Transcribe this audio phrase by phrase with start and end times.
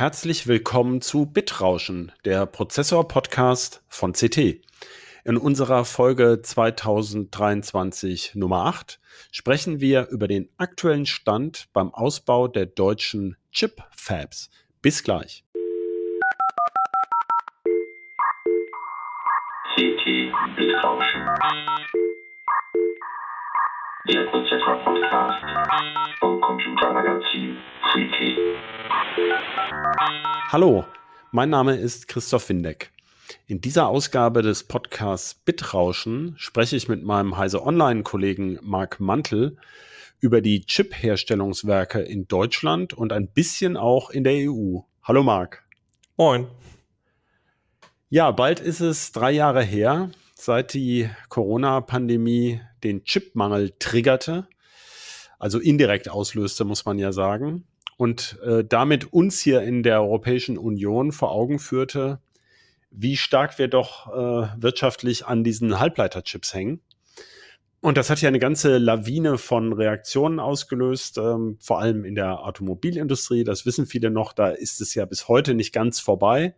[0.00, 4.62] Herzlich willkommen zu Bitrauschen, der Prozessor-Podcast von CT.
[5.26, 8.98] In unserer Folge 2023 Nummer 8
[9.30, 14.48] sprechen wir über den aktuellen Stand beim Ausbau der deutschen Chip-Fabs.
[14.80, 15.44] Bis gleich.
[19.74, 21.26] CT Bitrauschen.
[24.08, 25.44] Der Prozessor-Podcast
[26.20, 27.58] vom Computermagazin
[27.92, 28.99] CT.
[30.52, 30.84] Hallo,
[31.30, 32.90] mein Name ist Christoph Windeck.
[33.46, 39.56] In dieser Ausgabe des Podcasts Bitrauschen spreche ich mit meinem Heise Online-Kollegen Marc Mantel
[40.18, 44.80] über die Chip-Herstellungswerke in Deutschland und ein bisschen auch in der EU.
[45.04, 45.62] Hallo Marc.
[46.16, 46.48] Moin.
[48.08, 54.48] Ja, bald ist es drei Jahre her, seit die Corona-Pandemie den Chipmangel triggerte,
[55.38, 57.66] also indirekt auslöste, muss man ja sagen
[58.00, 62.18] und äh, damit uns hier in der Europäischen Union vor Augen führte,
[62.90, 66.80] wie stark wir doch äh, wirtschaftlich an diesen Halbleiterchips hängen.
[67.82, 72.42] Und das hat ja eine ganze Lawine von Reaktionen ausgelöst, ähm, vor allem in der
[72.42, 73.44] Automobilindustrie.
[73.44, 76.54] Das wissen viele noch, da ist es ja bis heute nicht ganz vorbei.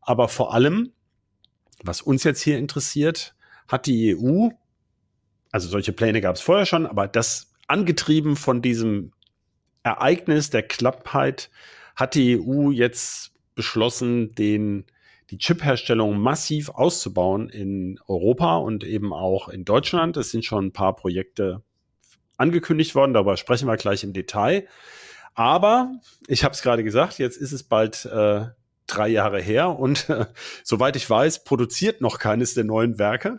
[0.00, 0.92] Aber vor allem,
[1.82, 3.34] was uns jetzt hier interessiert,
[3.66, 4.50] hat die EU,
[5.50, 9.12] also solche Pläne gab es vorher schon, aber das angetrieben von diesem
[9.82, 11.50] Ereignis der Klappheit
[11.96, 14.86] hat die EU jetzt beschlossen, den,
[15.30, 20.16] die Chipherstellung massiv auszubauen in Europa und eben auch in Deutschland.
[20.16, 21.62] Es sind schon ein paar Projekte
[22.36, 24.66] angekündigt worden, darüber sprechen wir gleich im Detail.
[25.34, 25.92] Aber
[26.26, 28.46] ich habe es gerade gesagt, jetzt ist es bald äh,
[28.86, 30.26] drei Jahre her und äh,
[30.64, 33.36] soweit ich weiß, produziert noch keines der neuen Werke.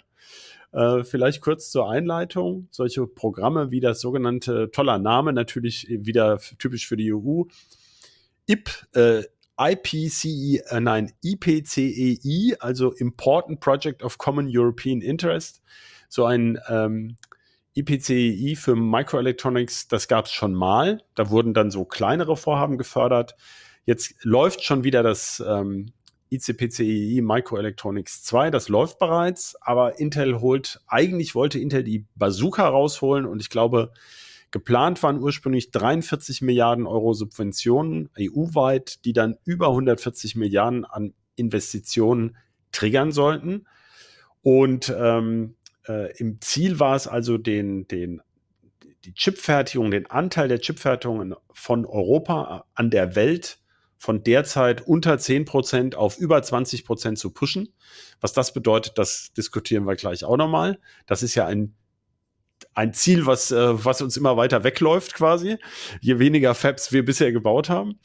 [0.73, 2.67] Äh, vielleicht kurz zur Einleitung.
[2.71, 7.43] Solche Programme wie das sogenannte, toller Name, natürlich wieder typisch für die EU,
[8.47, 9.23] IP, äh,
[9.55, 15.61] IPCE, äh, nein, IPCEI, also Important Project of Common European Interest.
[16.09, 17.17] So ein ähm,
[17.75, 21.03] IPCEI für Microelectronics, das gab es schon mal.
[21.13, 23.35] Da wurden dann so kleinere Vorhaben gefördert.
[23.85, 25.93] Jetzt läuft schon wieder das ähm,
[26.35, 33.25] ICPCII Microelectronics 2, das läuft bereits, aber Intel holt, eigentlich wollte Intel die Bazooka rausholen
[33.25, 33.91] und ich glaube,
[34.51, 42.37] geplant waren ursprünglich 43 Milliarden Euro Subventionen EU-weit, die dann über 140 Milliarden an Investitionen
[42.71, 43.65] triggern sollten.
[44.41, 45.55] Und ähm,
[45.87, 48.21] äh, im Ziel war es also, den, den,
[49.05, 53.59] die Chipfertigung, den Anteil der Chipfertigung von Europa an der Welt
[54.03, 57.69] von derzeit unter 10 Prozent auf über 20 Prozent zu pushen.
[58.19, 60.77] Was das bedeutet, das diskutieren wir gleich auch nochmal.
[61.05, 61.73] Das ist ja ein
[62.73, 65.57] ein Ziel, was, äh, was uns immer weiter wegläuft quasi,
[66.01, 67.97] je weniger Fabs wir bisher gebaut haben.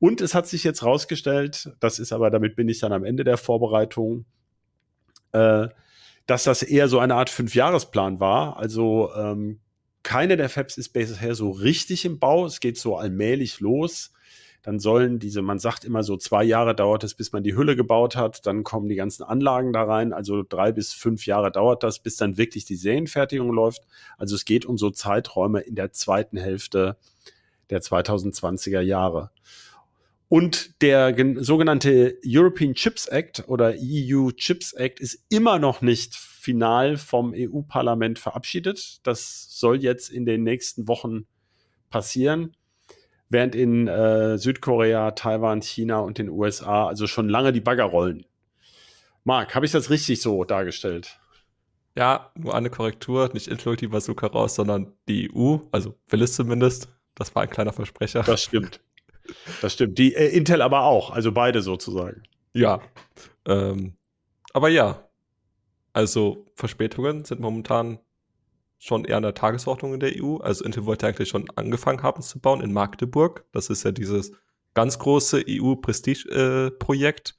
[0.00, 3.22] Und es hat sich jetzt rausgestellt, das ist aber, damit bin ich dann am Ende
[3.22, 4.24] der Vorbereitung,
[5.30, 5.68] äh,
[6.26, 8.56] dass das eher so eine Art Fünfjahresplan war.
[8.56, 9.60] Also ähm,
[10.02, 12.44] keine der Fabs ist bisher so richtig im Bau.
[12.44, 14.10] Es geht so allmählich los
[14.64, 17.76] dann sollen diese, man sagt immer so zwei Jahre dauert es, bis man die Hülle
[17.76, 21.82] gebaut hat, dann kommen die ganzen Anlagen da rein, also drei bis fünf Jahre dauert
[21.82, 23.82] das, bis dann wirklich die Serienfertigung läuft.
[24.16, 26.96] Also es geht um so Zeiträume in der zweiten Hälfte
[27.68, 29.30] der 2020er Jahre.
[30.28, 31.14] Und der
[31.44, 38.18] sogenannte European Chips Act oder EU Chips Act ist immer noch nicht final vom EU-Parlament
[38.18, 39.00] verabschiedet.
[39.02, 41.26] Das soll jetzt in den nächsten Wochen
[41.90, 42.56] passieren
[43.34, 48.24] während in äh, Südkorea, Taiwan, China und den USA also schon lange die Bagger rollen.
[49.24, 51.18] Marc, habe ich das richtig so dargestellt?
[51.96, 56.34] Ja, nur eine Korrektur, nicht Intel die Bazooka raus, sondern die EU, also will es
[56.34, 56.88] zumindest.
[57.14, 58.22] Das war ein kleiner Versprecher.
[58.22, 58.80] Das stimmt.
[59.62, 59.98] Das stimmt.
[59.98, 62.22] Die äh, Intel aber auch, also beide sozusagen.
[62.52, 62.80] Ja.
[63.46, 63.94] Ähm,
[64.52, 65.08] aber ja,
[65.92, 67.98] also Verspätungen sind momentan
[68.84, 70.36] schon eher an der Tagesordnung in der EU.
[70.36, 73.46] Also Intel wollte eigentlich schon angefangen haben zu bauen in Magdeburg.
[73.52, 74.32] Das ist ja dieses
[74.74, 77.32] ganz große EU-Prestige-Projekt, äh,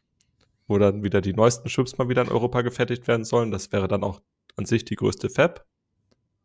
[0.68, 3.52] wo dann wieder die neuesten Chips mal wieder in Europa gefertigt werden sollen.
[3.52, 4.24] Das wäre dann auch
[4.56, 5.68] an sich die größte Fab.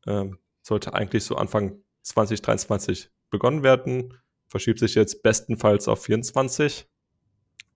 [0.07, 4.19] Ähm, sollte eigentlich so Anfang 2023 begonnen werden.
[4.49, 6.87] Verschiebt sich jetzt bestenfalls auf 24,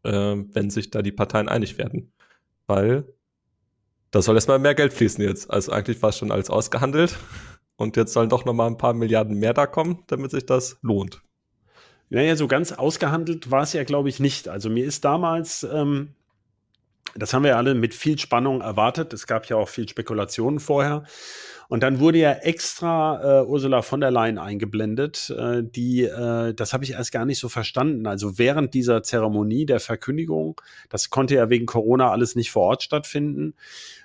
[0.03, 2.13] äh, wenn sich da die Parteien einig werden.
[2.67, 3.07] Weil
[4.15, 5.51] da soll erstmal mehr Geld fließen jetzt.
[5.51, 7.17] Also eigentlich war es schon alles ausgehandelt.
[7.75, 10.79] Und jetzt sollen doch noch mal ein paar Milliarden mehr da kommen, damit sich das
[10.83, 11.21] lohnt.
[12.11, 14.49] Naja, so ganz ausgehandelt war es ja, glaube ich, nicht.
[14.49, 16.11] Also mir ist damals, ähm,
[17.17, 19.13] das haben wir ja alle mit viel Spannung erwartet.
[19.13, 21.03] Es gab ja auch viel Spekulationen vorher.
[21.69, 26.73] Und dann wurde ja extra äh, Ursula von der Leyen eingeblendet, äh, die, äh, das
[26.73, 28.07] habe ich erst gar nicht so verstanden.
[28.07, 32.83] Also während dieser Zeremonie der Verkündigung, das konnte ja wegen Corona alles nicht vor Ort
[32.83, 33.55] stattfinden.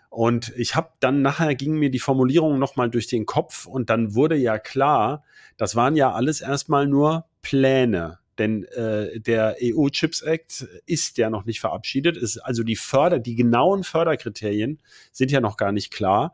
[0.10, 4.16] Und ich habe dann nachher ging mir die Formulierung nochmal durch den Kopf und dann
[4.16, 5.24] wurde ja klar,
[5.58, 8.18] das waren ja alles erstmal nur Pläne.
[8.40, 12.16] Denn äh, der EU Chips Act ist ja noch nicht verabschiedet.
[12.16, 16.34] Ist also die Förder, die genauen Förderkriterien sind ja noch gar nicht klar.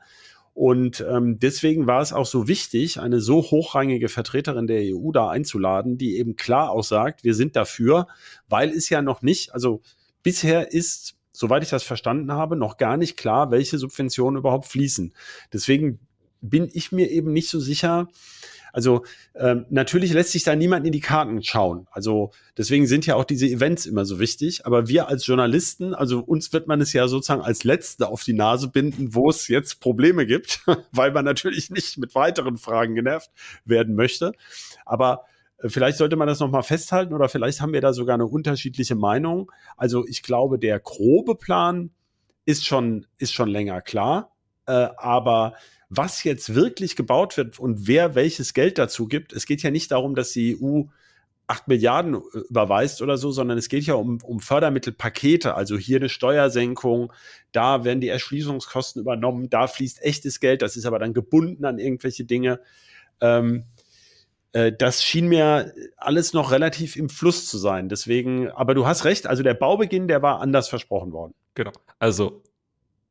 [0.54, 5.30] Und ähm, deswegen war es auch so wichtig, eine so hochrangige Vertreterin der EU da
[5.30, 8.08] einzuladen, die eben klar aussagt, wir sind dafür,
[8.48, 9.82] weil es ja noch nicht, also
[10.24, 15.14] bisher ist, soweit ich das verstanden habe, noch gar nicht klar, welche Subventionen überhaupt fließen.
[15.54, 16.00] Deswegen
[16.42, 18.08] bin ich mir eben nicht so sicher,
[18.76, 19.06] also
[19.36, 21.88] ähm, natürlich lässt sich da niemand in die Karten schauen.
[21.92, 24.66] Also deswegen sind ja auch diese Events immer so wichtig.
[24.66, 28.34] Aber wir als Journalisten, also uns wird man es ja sozusagen als Letzte auf die
[28.34, 30.60] Nase binden, wo es jetzt Probleme gibt,
[30.92, 33.32] weil man natürlich nicht mit weiteren Fragen genervt
[33.64, 34.34] werden möchte.
[34.86, 35.24] Aber
[35.68, 39.52] Vielleicht sollte man das nochmal festhalten oder vielleicht haben wir da sogar eine unterschiedliche Meinung.
[39.78, 41.92] Also ich glaube, der grobe Plan
[42.46, 44.36] ist schon, ist schon länger klar.
[44.68, 45.54] Äh, aber
[45.90, 49.34] was jetzt wirklich gebaut wird und wer welches Geld dazu gibt.
[49.34, 50.84] Es geht ja nicht darum, dass die EU
[51.48, 55.98] 8 Milliarden äh, überweist oder so, sondern es geht ja um, um Fördermittelpakete, also hier
[55.98, 57.14] eine Steuersenkung,
[57.52, 61.80] da werden die Erschließungskosten übernommen, da fließt echtes Geld, das ist aber dann gebunden an
[61.80, 62.60] irgendwelche Dinge.
[63.22, 63.75] Ähm, äh,
[64.78, 67.90] das schien mir alles noch relativ im Fluss zu sein.
[67.90, 71.34] Deswegen, aber du hast recht, also der Baubeginn, der war anders versprochen worden.
[71.56, 71.74] Genau.
[72.00, 72.42] Also,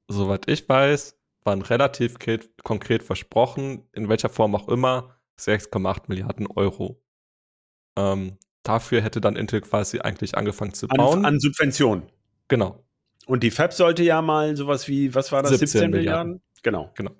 [0.08, 2.17] soweit ich weiß, waren relativ
[2.62, 7.02] konkret versprochen, in welcher Form auch immer, 6,8 Milliarden Euro.
[7.96, 11.20] Ähm, dafür hätte dann Intel quasi eigentlich angefangen zu bauen.
[11.20, 12.05] An, an Subventionen.
[12.49, 12.85] Genau.
[13.26, 16.32] Und die Fab sollte ja mal sowas wie, was war das, 17, 17 Milliarden?
[16.32, 16.43] Milliarden?
[16.62, 16.91] Genau.
[16.94, 17.12] Genau.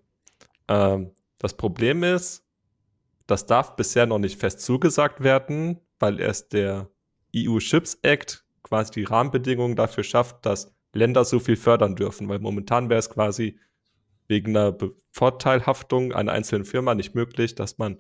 [0.69, 2.44] Ähm, das Problem ist,
[3.27, 6.91] das darf bisher noch nicht fest zugesagt werden, weil erst der
[7.35, 12.39] EU Chips Act quasi die Rahmenbedingungen dafür schafft, dass Länder so viel fördern dürfen, weil
[12.39, 13.59] momentan wäre es quasi
[14.29, 14.77] wegen einer
[15.11, 17.99] Vorteilhaftung einer einzelnen Firma nicht möglich, dass man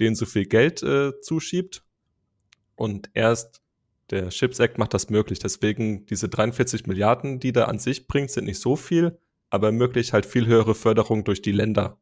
[0.00, 1.84] denen so viel Geld äh, zuschiebt.
[2.76, 3.62] Und erst
[4.10, 5.38] der Chips Act macht das möglich.
[5.38, 9.18] Deswegen diese 43 Milliarden, die der an sich bringt, sind nicht so viel,
[9.50, 11.98] aber ermöglicht halt viel höhere Förderung durch die Länder.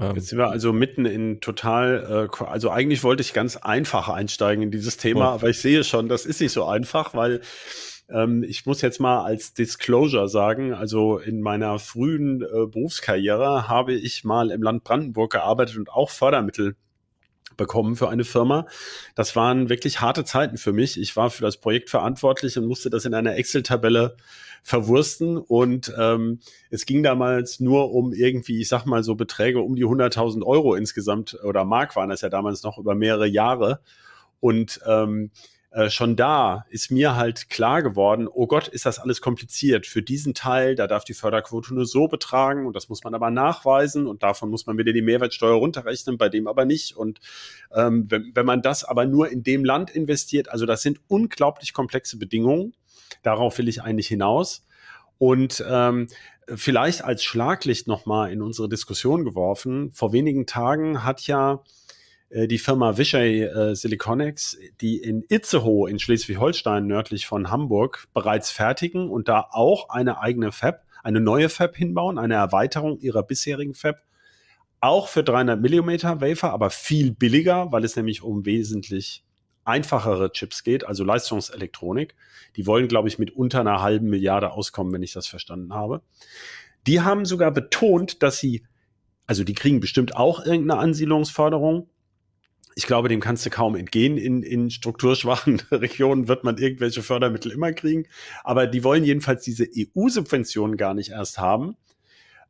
[0.00, 4.08] Ähm, Jetzt sind wir also mitten in total, äh, also eigentlich wollte ich ganz einfach
[4.08, 5.34] einsteigen in dieses Thema, oh.
[5.34, 7.42] aber ich sehe schon, das ist nicht so einfach, weil
[8.08, 13.94] ähm, ich muss jetzt mal als Disclosure sagen, also in meiner frühen äh, Berufskarriere habe
[13.94, 16.76] ich mal im Land Brandenburg gearbeitet und auch Fördermittel
[17.60, 18.66] bekommen für eine Firma.
[19.14, 20.98] Das waren wirklich harte Zeiten für mich.
[20.98, 24.16] Ich war für das Projekt verantwortlich und musste das in einer Excel-Tabelle
[24.62, 25.36] verwursten.
[25.36, 26.40] Und ähm,
[26.70, 30.74] es ging damals nur um irgendwie, ich sag mal so Beträge um die 100.000 Euro
[30.74, 33.80] insgesamt oder Mark waren das ja damals noch über mehrere Jahre.
[34.40, 35.30] Und ähm,
[35.72, 39.86] äh, schon da ist mir halt klar geworden, oh Gott, ist das alles kompliziert.
[39.86, 43.30] Für diesen Teil, da darf die Förderquote nur so betragen und das muss man aber
[43.30, 46.96] nachweisen und davon muss man wieder die Mehrwertsteuer runterrechnen, bei dem aber nicht.
[46.96, 47.20] Und
[47.72, 51.72] ähm, wenn, wenn man das aber nur in dem Land investiert, also das sind unglaublich
[51.72, 52.74] komplexe Bedingungen.
[53.22, 54.66] Darauf will ich eigentlich hinaus.
[55.18, 56.08] Und ähm,
[56.52, 59.92] vielleicht als Schlaglicht nochmal in unsere Diskussion geworfen.
[59.92, 61.62] Vor wenigen Tagen hat ja
[62.30, 69.10] die Firma Vishay äh, Siliconics, die in Itzehoe in Schleswig-Holstein nördlich von Hamburg bereits fertigen
[69.10, 74.02] und da auch eine eigene Fab, eine neue Fab hinbauen, eine Erweiterung ihrer bisherigen Fab,
[74.80, 79.24] auch für 300 Millimeter Wafer, aber viel billiger, weil es nämlich um wesentlich
[79.64, 82.14] einfachere Chips geht, also Leistungselektronik.
[82.56, 86.00] Die wollen, glaube ich, mit unter einer halben Milliarde auskommen, wenn ich das verstanden habe.
[86.86, 88.64] Die haben sogar betont, dass sie,
[89.26, 91.89] also die kriegen bestimmt auch irgendeine Ansiedlungsförderung,
[92.80, 94.16] ich glaube, dem kannst du kaum entgehen.
[94.16, 98.06] In, in strukturschwachen Regionen wird man irgendwelche Fördermittel immer kriegen.
[98.42, 101.76] Aber die wollen jedenfalls diese EU-Subventionen gar nicht erst haben,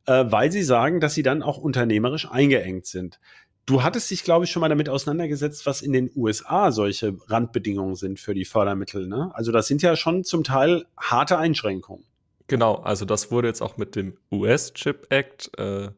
[0.05, 3.19] äh, weil sie sagen, dass sie dann auch unternehmerisch eingeengt sind.
[3.65, 7.95] Du hattest dich, glaube ich, schon mal damit auseinandergesetzt, was in den USA solche Randbedingungen
[7.95, 9.07] sind für die Fördermittel.
[9.07, 9.31] Ne?
[9.33, 12.05] Also das sind ja schon zum Teil harte Einschränkungen.
[12.47, 15.89] Genau, also das wurde jetzt auch mit dem US-Chip Act äh,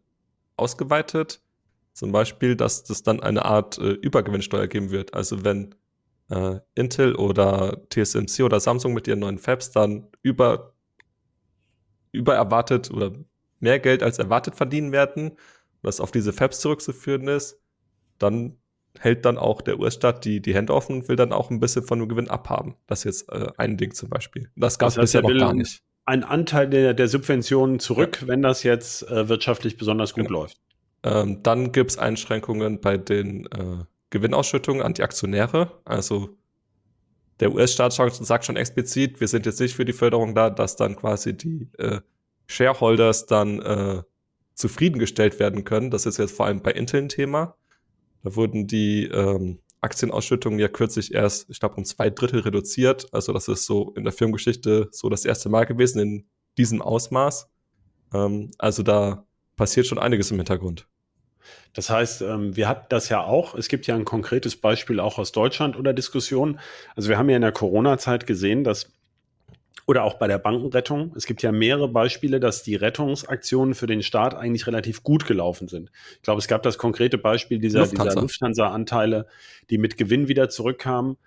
[0.57, 1.42] ausgeweitet.
[1.93, 5.13] Zum Beispiel, dass das dann eine Art äh, Übergewinnsteuer geben wird.
[5.13, 5.75] Also wenn
[6.29, 10.73] äh, Intel oder TSMC oder Samsung mit ihren neuen Fabs dann über,
[12.12, 13.12] über erwartet oder
[13.59, 15.33] mehr Geld als erwartet verdienen werden,
[15.81, 17.59] was auf diese Fabs zurückzuführen ist,
[18.17, 18.57] dann
[19.00, 21.83] hält dann auch der US-Staat die, die Hände offen und will dann auch ein bisschen
[21.83, 22.75] von dem Gewinn abhaben.
[22.88, 24.50] Das ist jetzt äh, ein Ding zum Beispiel.
[24.55, 25.81] Das gab es bisher noch gar nicht.
[26.05, 28.27] einen Anteil der, der Subventionen zurück, ja.
[28.27, 30.41] wenn das jetzt äh, wirtschaftlich besonders gut genau.
[30.41, 30.59] läuft.
[31.03, 35.79] Ähm, dann gibt es Einschränkungen bei den äh, Gewinnausschüttungen an die Aktionäre.
[35.86, 36.38] Also
[37.39, 40.95] der US-Staat sagt schon explizit, wir sind jetzt nicht für die Förderung da, dass dann
[40.95, 42.00] quasi die äh,
[42.48, 44.03] Shareholders dann äh,
[44.53, 45.91] zufriedengestellt werden können.
[45.91, 47.55] Das ist jetzt vor allem bei Intel ein Thema.
[48.24, 53.07] Da wurden die ähm, Aktienausschüttungen ja kürzlich erst, ich glaube, um zwei Drittel reduziert.
[53.13, 56.25] Also das ist so in der Firmengeschichte so das erste Mal gewesen in
[56.57, 57.50] diesem Ausmaß.
[58.13, 60.88] Ähm, also da passiert schon einiges im Hintergrund.
[61.73, 63.55] Das heißt, ähm, wir hatten das ja auch.
[63.55, 66.59] Es gibt ja ein konkretes Beispiel auch aus Deutschland oder Diskussion.
[66.95, 68.91] Also wir haben ja in der Corona-Zeit gesehen, dass
[69.85, 71.13] oder auch bei der Bankenrettung.
[71.15, 75.67] Es gibt ja mehrere Beispiele, dass die Rettungsaktionen für den Staat eigentlich relativ gut gelaufen
[75.67, 75.91] sind.
[76.15, 78.21] Ich glaube, es gab das konkrete Beispiel dieser Lufthansa.
[78.21, 79.27] Lufthansa-Anteile,
[79.69, 81.17] die mit Gewinn wieder zurückkamen.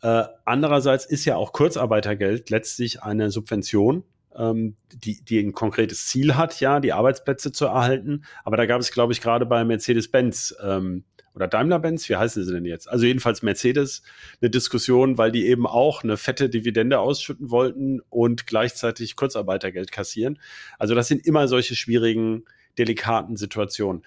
[0.00, 4.04] Äh, andererseits ist ja auch Kurzarbeitergeld letztlich eine Subvention,
[4.38, 8.24] ähm, die, die ein konkretes Ziel hat, ja, die Arbeitsplätze zu erhalten.
[8.44, 11.04] Aber da gab es, glaube ich, gerade bei Mercedes-Benz ähm,
[11.34, 12.88] oder Daimler-Benz, wie heißen sie denn jetzt?
[12.88, 14.02] Also jedenfalls Mercedes,
[14.40, 20.40] eine Diskussion, weil die eben auch eine fette Dividende ausschütten wollten und gleichzeitig Kurzarbeitergeld kassieren.
[20.78, 22.44] Also das sind immer solche schwierigen,
[22.76, 24.02] delikaten Situationen.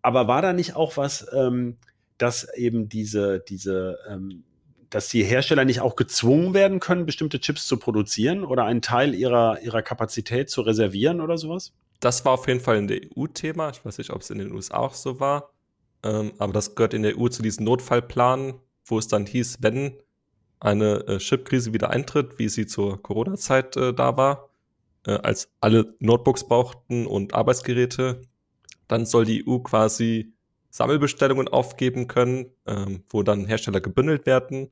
[0.00, 1.76] Aber war da nicht auch was, ähm,
[2.18, 4.44] dass eben diese, diese, ähm,
[4.92, 9.14] dass die Hersteller nicht auch gezwungen werden können, bestimmte Chips zu produzieren oder einen Teil
[9.14, 11.72] ihrer, ihrer Kapazität zu reservieren oder sowas?
[12.00, 13.70] Das war auf jeden Fall ein EU-Thema.
[13.70, 15.50] Ich weiß nicht, ob es in den USA auch so war.
[16.02, 19.96] Ähm, aber das gehört in der EU zu diesen Notfallplanen, wo es dann hieß, wenn
[20.60, 24.50] eine äh, Chipkrise wieder eintritt, wie sie zur Corona-Zeit äh, da war,
[25.06, 28.20] äh, als alle Notebooks brauchten und Arbeitsgeräte,
[28.88, 30.31] dann soll die EU quasi
[30.72, 34.70] Sammelbestellungen aufgeben können, ähm, wo dann Hersteller gebündelt werden.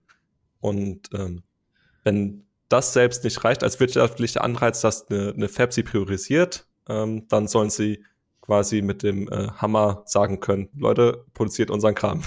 [0.59, 1.43] Und ähm,
[2.05, 7.29] wenn das selbst nicht reicht als wirtschaftlicher Anreiz, dass eine, eine Fab sie priorisiert, ähm,
[7.29, 8.03] dann sollen sie
[8.41, 12.23] quasi mit dem äh, Hammer sagen können, Leute, produziert unseren Kram.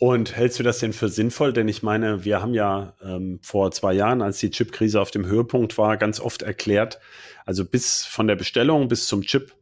[0.00, 1.52] Und hältst du das denn für sinnvoll?
[1.52, 5.26] Denn ich meine, wir haben ja ähm, vor zwei Jahren, als die Chipkrise auf dem
[5.26, 6.98] Höhepunkt war, ganz oft erklärt,
[7.46, 9.54] also bis von der Bestellung bis zum Chip.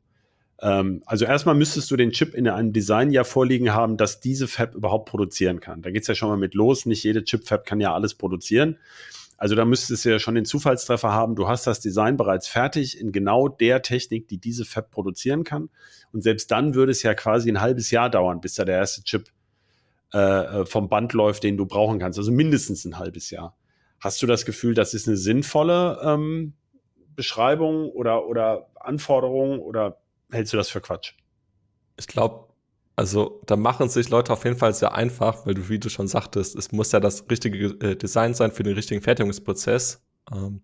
[0.61, 4.49] Ähm, also erstmal müsstest du den Chip in einem Design ja vorliegen haben, dass diese
[4.49, 5.83] Fab überhaupt produzieren kann.
[5.83, 6.87] Da geht's ja schon mal mit los.
[6.87, 8.79] Nicht jede Chip-Fab kann ja alles produzieren.
[9.37, 11.37] Also da müsstest du ja schon den Zufallstreffer haben.
[11.37, 15.71] Du hast das Design bereits fertig in genau der Technik, die diese Fab produzieren kann.
[16.13, 19.05] Und selbst dann würde es ja quasi ein halbes Jahr dauern, bis da der erste
[19.05, 19.29] Chip
[20.13, 22.19] äh, äh, vom Band läuft, den du brauchen kannst.
[22.19, 23.57] Also mindestens ein halbes Jahr.
[24.01, 26.55] Hast du das Gefühl, das ist eine sinnvolle ähm,
[27.15, 29.99] Beschreibung oder, oder Anforderung oder
[30.31, 31.15] hältst du das für Quatsch?
[31.97, 32.49] Ich glaube,
[32.97, 36.09] also da machen sich Leute auf jeden Fall sehr einfach, weil du, wie du schon
[36.09, 40.03] sagtest, es muss ja das richtige äh, Design sein für den richtigen Fertigungsprozess.
[40.33, 40.63] Ähm,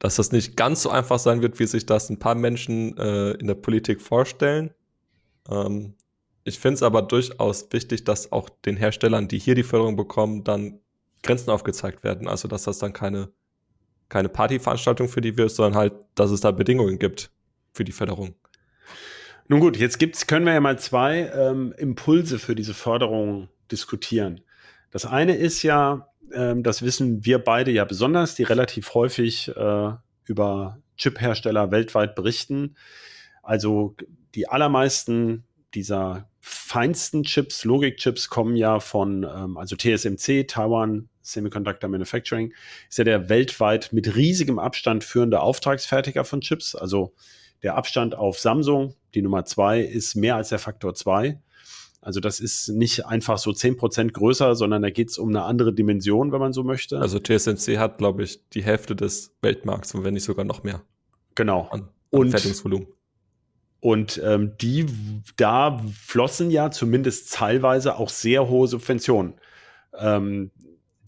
[0.00, 3.32] dass das nicht ganz so einfach sein wird, wie sich das ein paar Menschen äh,
[3.32, 4.74] in der Politik vorstellen.
[5.48, 5.94] Ähm,
[6.42, 10.42] ich finde es aber durchaus wichtig, dass auch den Herstellern, die hier die Förderung bekommen,
[10.42, 10.80] dann
[11.22, 12.26] Grenzen aufgezeigt werden.
[12.26, 13.30] Also dass das dann keine,
[14.08, 17.30] keine Partyveranstaltung für die wird, sondern halt, dass es da Bedingungen gibt
[17.72, 18.34] für die Förderung.
[19.48, 24.42] Nun gut, jetzt gibt's, können wir ja mal zwei ähm, Impulse für diese Förderung diskutieren.
[24.90, 29.92] Das eine ist ja, ähm, das wissen wir beide ja besonders, die relativ häufig äh,
[30.24, 32.76] über Chip-Hersteller weltweit berichten.
[33.42, 33.96] Also
[34.34, 42.54] die allermeisten dieser feinsten Chips, Logik-Chips kommen ja von, ähm, also TSMC, Taiwan Semiconductor Manufacturing,
[42.88, 46.74] ist ja der weltweit mit riesigem Abstand führende Auftragsfertiger von Chips.
[46.74, 47.14] Also
[47.62, 51.40] der Abstand auf Samsung, die Nummer zwei, ist mehr als der Faktor zwei.
[52.02, 55.42] Also das ist nicht einfach so zehn Prozent größer, sondern da geht es um eine
[55.42, 56.98] andere Dimension, wenn man so möchte.
[56.98, 60.82] Also TSMC hat, glaube ich, die Hälfte des Weltmarkts und wenn nicht sogar noch mehr.
[61.34, 61.68] Genau.
[61.70, 62.88] An, an und, Fertigungsvolumen.
[63.80, 64.86] Und ähm, die,
[65.36, 69.34] da flossen ja zumindest teilweise auch sehr hohe Subventionen.
[69.98, 70.50] Ähm,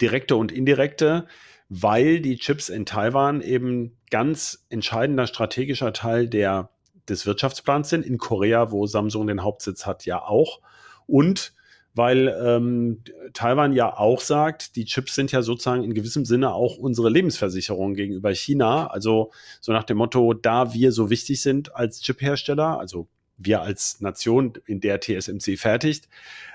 [0.01, 1.27] direkte und indirekte
[1.75, 6.69] weil die Chips in Taiwan eben ganz entscheidender strategischer Teil der,
[7.09, 8.05] des Wirtschaftsplans sind.
[8.05, 10.61] In Korea, wo Samsung den Hauptsitz hat, ja auch.
[11.07, 11.55] Und
[11.95, 13.03] weil ähm,
[13.33, 17.95] Taiwan ja auch sagt, die Chips sind ja sozusagen in gewissem Sinne auch unsere Lebensversicherung
[17.95, 18.89] gegenüber China.
[18.89, 19.31] Also
[19.63, 24.55] so nach dem Motto, da wir so wichtig sind als Chiphersteller, also wir als Nation,
[24.67, 26.09] in der TSMC fertigt,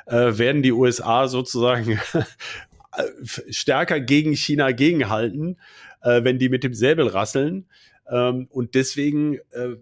[0.05, 1.99] äh, werden die USA sozusagen
[3.49, 5.57] stärker gegen China gegenhalten,
[6.01, 7.67] äh, wenn die mit dem Säbel rasseln.
[8.09, 9.75] Ähm, und deswegen, äh,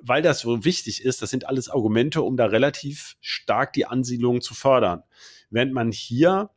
[0.00, 4.40] weil das so wichtig ist, das sind alles Argumente, um da relativ stark die Ansiedlung
[4.40, 5.02] zu fördern.
[5.50, 6.50] Während man hier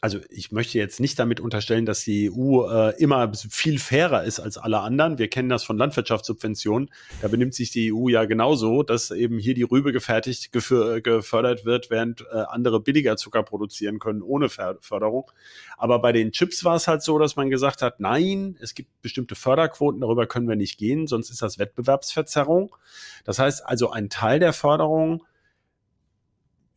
[0.00, 4.40] also ich möchte jetzt nicht damit unterstellen, dass die EU äh, immer viel fairer ist
[4.40, 5.18] als alle anderen.
[5.18, 6.90] Wir kennen das von Landwirtschaftssubventionen.
[7.20, 11.90] Da benimmt sich die EU ja genauso, dass eben hier die Rübe gefertigt, gefördert wird,
[11.90, 15.30] während äh, andere billiger Zucker produzieren können ohne Förderung.
[15.76, 19.02] Aber bei den Chips war es halt so, dass man gesagt hat, nein, es gibt
[19.02, 22.74] bestimmte Förderquoten, darüber können wir nicht gehen, sonst ist das Wettbewerbsverzerrung.
[23.24, 25.24] Das heißt also, ein Teil der Förderung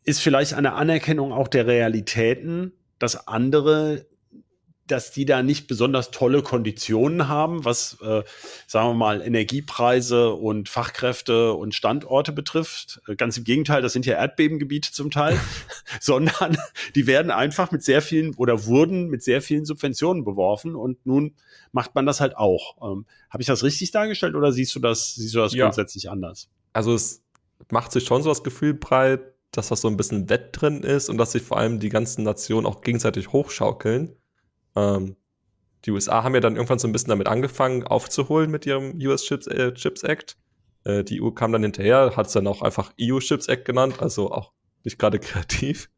[0.03, 4.05] ist vielleicht eine Anerkennung auch der Realitäten, dass andere,
[4.85, 8.23] dass die da nicht besonders tolle Konditionen haben, was, äh,
[8.67, 13.01] sagen wir mal, Energiepreise und Fachkräfte und Standorte betrifft.
[13.07, 15.39] Äh, ganz im Gegenteil, das sind ja Erdbebengebiete zum Teil,
[15.99, 16.57] sondern
[16.93, 21.33] die werden einfach mit sehr vielen oder wurden mit sehr vielen Subventionen beworfen und nun
[21.71, 22.75] macht man das halt auch.
[22.83, 25.65] Ähm, Habe ich das richtig dargestellt oder siehst du das, siehst du das ja.
[25.65, 26.49] grundsätzlich anders?
[26.71, 27.23] Also es
[27.71, 31.09] macht sich schon so das Gefühl breit, dass das so ein bisschen Wett drin ist
[31.09, 34.15] und dass sich vor allem die ganzen Nationen auch gegenseitig hochschaukeln.
[34.75, 35.15] Ähm,
[35.85, 39.23] die USA haben ja dann irgendwann so ein bisschen damit angefangen, aufzuholen mit ihrem US
[39.23, 40.37] Chips, äh, Chips Act.
[40.83, 44.01] Äh, die EU kam dann hinterher, hat es dann auch einfach EU Chips Act genannt,
[44.01, 44.53] also auch
[44.83, 45.89] nicht gerade kreativ.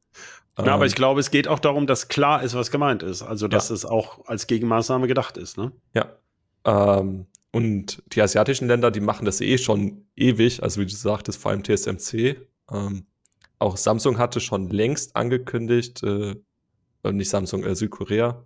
[0.57, 3.21] Ja, ähm, aber ich glaube, es geht auch darum, dass klar ist, was gemeint ist.
[3.21, 3.75] Also, dass ja.
[3.75, 5.71] es auch als Gegenmaßnahme gedacht ist, ne?
[5.93, 6.17] Ja.
[6.65, 11.39] Ähm, und die asiatischen Länder, die machen das eh schon ewig, also wie du sagtest,
[11.39, 12.37] vor allem TSMC.
[12.71, 13.05] Ähm,
[13.63, 16.35] auch Samsung hatte schon längst angekündigt, äh,
[17.03, 18.45] nicht Samsung, äh, Südkorea,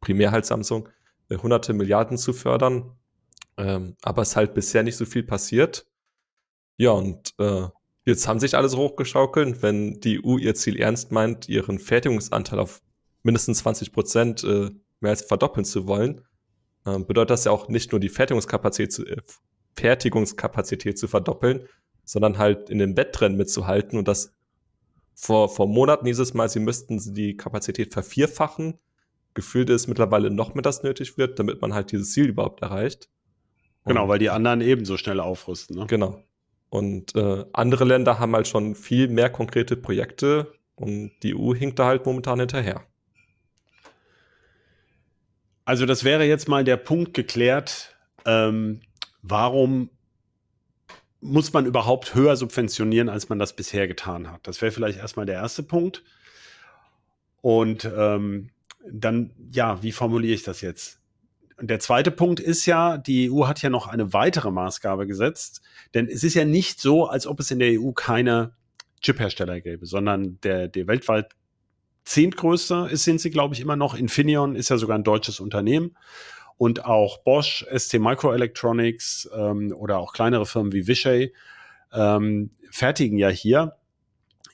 [0.00, 0.88] primär halt Samsung,
[1.28, 2.92] äh, hunderte Milliarden zu fördern.
[3.56, 5.86] Ähm, aber es ist halt bisher nicht so viel passiert.
[6.76, 7.68] Ja, und äh,
[8.04, 9.62] jetzt haben sich alle so hochgeschaukelt.
[9.62, 12.82] Wenn die EU ihr Ziel ernst meint, ihren Fertigungsanteil auf
[13.22, 14.70] mindestens 20 Prozent äh,
[15.00, 16.22] mehr als verdoppeln zu wollen,
[16.84, 19.20] äh, bedeutet das ja auch nicht nur die Fertigungskapazität zu, äh,
[19.76, 21.68] Fertigungskapazität zu verdoppeln,
[22.04, 24.32] sondern halt in den Wettrennen mitzuhalten und das
[25.14, 28.78] vor, vor Monaten hieß es mal, sie müssten die Kapazität vervierfachen.
[29.34, 33.08] Gefühlt ist mittlerweile noch mehr das nötig wird, damit man halt dieses Ziel überhaupt erreicht.
[33.84, 35.76] Und genau, weil die anderen ebenso schnell aufrüsten.
[35.76, 35.86] Ne?
[35.86, 36.22] Genau.
[36.70, 41.78] Und äh, andere Länder haben halt schon viel mehr konkrete Projekte und die EU hinkt
[41.78, 42.82] da halt momentan hinterher.
[45.64, 47.96] Also das wäre jetzt mal der Punkt geklärt,
[48.26, 48.80] ähm,
[49.22, 49.90] warum
[51.24, 54.46] muss man überhaupt höher subventionieren, als man das bisher getan hat?
[54.46, 56.04] Das wäre vielleicht erstmal der erste Punkt.
[57.40, 58.50] Und ähm,
[58.86, 61.00] dann, ja, wie formuliere ich das jetzt?
[61.60, 65.62] Der zweite Punkt ist ja, die EU hat ja noch eine weitere Maßgabe gesetzt,
[65.94, 68.52] denn es ist ja nicht so, als ob es in der EU keine
[69.00, 71.32] Chiphersteller gäbe, sondern der, der weltweit
[72.04, 73.94] zehntgrößte ist, sind sie, glaube ich, immer noch.
[73.94, 75.96] Infineon ist ja sogar ein deutsches Unternehmen
[76.56, 81.32] und auch Bosch, ST Microelectronics ähm, oder auch kleinere Firmen wie Vishay
[81.92, 83.76] ähm, fertigen ja hier.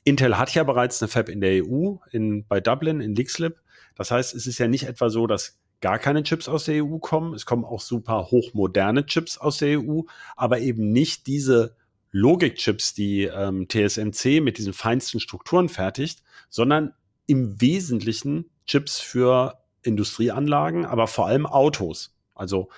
[0.04, 3.60] Intel hat ja bereits eine Fab in der EU, in, bei Dublin, in Lixlip.
[3.94, 6.98] Das heißt, es ist ja nicht etwa so, dass gar keine Chips aus der EU
[6.98, 7.34] kommen.
[7.34, 10.02] Es kommen auch super hochmoderne Chips aus der EU,
[10.36, 11.76] aber eben nicht diese
[12.12, 16.92] Logikchips, die ähm, TSMC mit diesen feinsten Strukturen fertigt, sondern
[17.26, 22.14] im Wesentlichen Chips für Industrieanlagen, aber vor allem Autos.
[22.34, 22.68] Also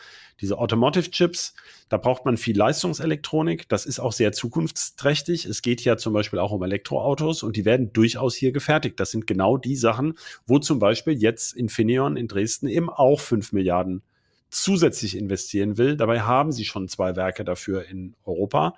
[0.40, 1.54] diese Automotive Chips,
[1.88, 3.68] da braucht man viel Leistungselektronik.
[3.68, 5.44] Das ist auch sehr zukunftsträchtig.
[5.44, 8.98] Es geht ja zum Beispiel auch um Elektroautos und die werden durchaus hier gefertigt.
[8.98, 10.14] Das sind genau die Sachen,
[10.46, 14.02] wo zum Beispiel jetzt Infineon in Dresden eben auch fünf Milliarden
[14.50, 15.96] zusätzlich investieren will.
[15.96, 18.74] Dabei haben sie schon zwei Werke dafür in Europa.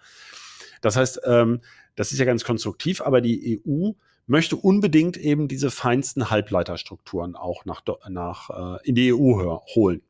[0.82, 1.62] Das heißt, ähm,
[1.96, 3.92] das ist ja ganz konstruktiv, aber die EU
[4.26, 10.02] möchte unbedingt eben diese feinsten Halbleiterstrukturen auch nach, nach äh, in die EU holen.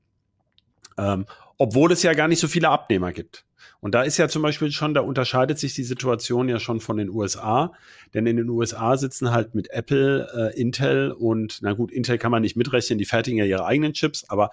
[0.97, 1.27] Ähm,
[1.59, 3.45] obwohl es ja gar nicht so viele Abnehmer gibt.
[3.81, 6.97] Und da ist ja zum Beispiel schon, da unterscheidet sich die Situation ja schon von
[6.97, 7.73] den USA,
[8.15, 12.31] denn in den USA sitzen halt mit Apple, äh, Intel und, na gut, Intel kann
[12.31, 14.51] man nicht mitrechnen, die fertigen ja ihre eigenen Chips, aber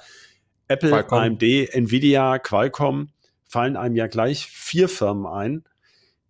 [0.67, 1.19] Apple, Qualcomm.
[1.19, 3.09] AMD, Nvidia, Qualcomm
[3.47, 5.63] fallen einem ja gleich vier Firmen ein,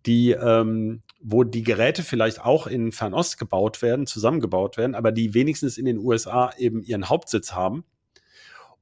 [0.06, 5.34] die ähm, wo die Geräte vielleicht auch in Fernost gebaut werden, zusammengebaut werden, aber die
[5.34, 7.84] wenigstens in den USA eben ihren Hauptsitz haben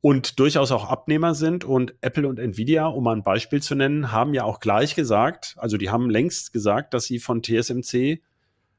[0.01, 1.65] und durchaus auch Abnehmer sind.
[1.65, 5.55] Und Apple und Nvidia, um mal ein Beispiel zu nennen, haben ja auch gleich gesagt,
[5.59, 8.23] also die haben längst gesagt, dass sie von TSMC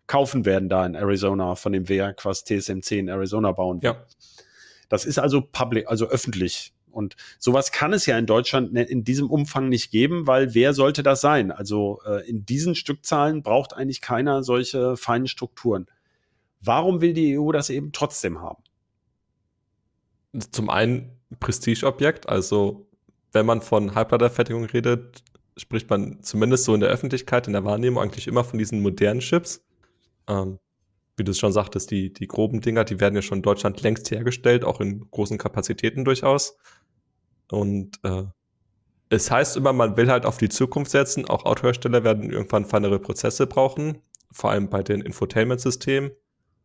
[0.07, 3.95] kaufen werden da in Arizona, von dem Werk, was TSMC in Arizona bauen wird.
[3.95, 4.05] Ja.
[4.89, 6.73] Das ist also public, also öffentlich.
[6.91, 10.73] Und sowas kann es ja in Deutschland ne, in diesem Umfang nicht geben, weil wer
[10.73, 11.51] sollte das sein?
[11.51, 15.87] Also äh, in diesen Stückzahlen braucht eigentlich keiner solche feinen Strukturen.
[16.61, 18.63] Warum will die EU das eben trotzdem haben?
[20.51, 22.87] Zum einen Prestigeobjekt, also
[23.31, 25.23] wenn man von Halbleiterfertigung redet,
[25.57, 29.19] spricht man zumindest so in der Öffentlichkeit, in der Wahrnehmung eigentlich immer von diesen modernen
[29.19, 29.63] Chips.
[30.27, 30.59] Ähm,
[31.17, 33.81] wie du es schon sagtest, die, die groben Dinger, die werden ja schon in Deutschland
[33.81, 36.57] längst hergestellt, auch in großen Kapazitäten durchaus.
[37.51, 38.23] Und äh,
[39.09, 41.25] es heißt immer, man will halt auf die Zukunft setzen.
[41.25, 46.11] Auch Autohersteller werden irgendwann feinere Prozesse brauchen, vor allem bei den Infotainment-Systemen.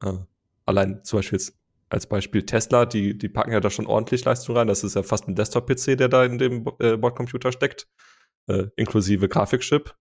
[0.02, 0.12] Äh,
[0.64, 4.56] allein zum Beispiel jetzt als Beispiel Tesla, die, die packen ja da schon ordentlich Leistung
[4.56, 4.66] rein.
[4.66, 7.88] Das ist ja fast ein Desktop-PC, der da in dem äh, Bordcomputer steckt,
[8.48, 9.94] äh, inklusive Grafikchip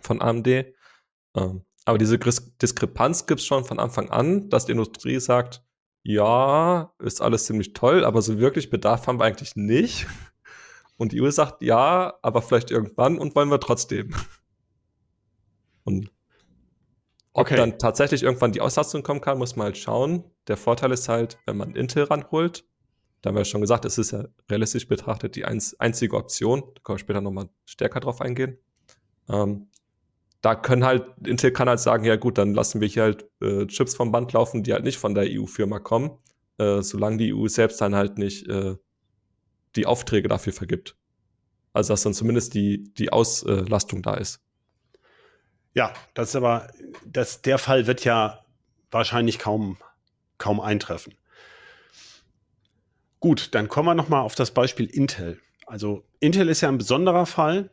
[0.00, 0.46] von AMD.
[0.48, 5.62] Ähm, aber diese Diskrepanz gibt es schon von Anfang an, dass die Industrie sagt,
[6.02, 10.06] ja, ist alles ziemlich toll, aber so wirklich Bedarf haben wir eigentlich nicht.
[10.96, 14.14] Und die EU sagt, ja, aber vielleicht irgendwann und wollen wir trotzdem.
[15.84, 16.10] Und
[17.32, 17.56] ob okay.
[17.56, 20.24] dann tatsächlich irgendwann die Auslastung kommen kann, muss man halt schauen.
[20.48, 22.64] Der Vorteil ist halt, wenn man Intel ranholt,
[23.22, 26.60] da haben wir ja schon gesagt, es ist ja realistisch betrachtet die einzige Option.
[26.74, 28.58] Da können wir später nochmal stärker drauf eingehen.
[29.28, 29.68] Ähm,
[30.40, 33.66] da können halt, Intel kann halt sagen, ja gut, dann lassen wir hier halt äh,
[33.66, 36.10] Chips vom Band laufen, die halt nicht von der EU-Firma kommen,
[36.58, 38.76] äh, solange die EU selbst dann halt nicht äh,
[39.74, 40.96] die Aufträge dafür vergibt.
[41.72, 44.40] Also dass dann zumindest die, die Auslastung da ist.
[45.74, 46.68] Ja, das ist aber,
[47.04, 48.44] das, der Fall wird ja
[48.90, 49.76] wahrscheinlich kaum,
[50.38, 51.14] kaum eintreffen.
[53.20, 55.40] Gut, dann kommen wir nochmal auf das Beispiel Intel.
[55.66, 57.70] Also Intel ist ja ein besonderer Fall,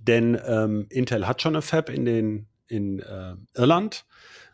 [0.00, 4.06] denn ähm, Intel hat schon eine Fab in, den, in äh, Irland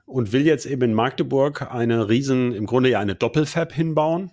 [0.04, 4.32] und will jetzt eben in Magdeburg eine riesen, im Grunde ja eine Doppelfab hinbauen.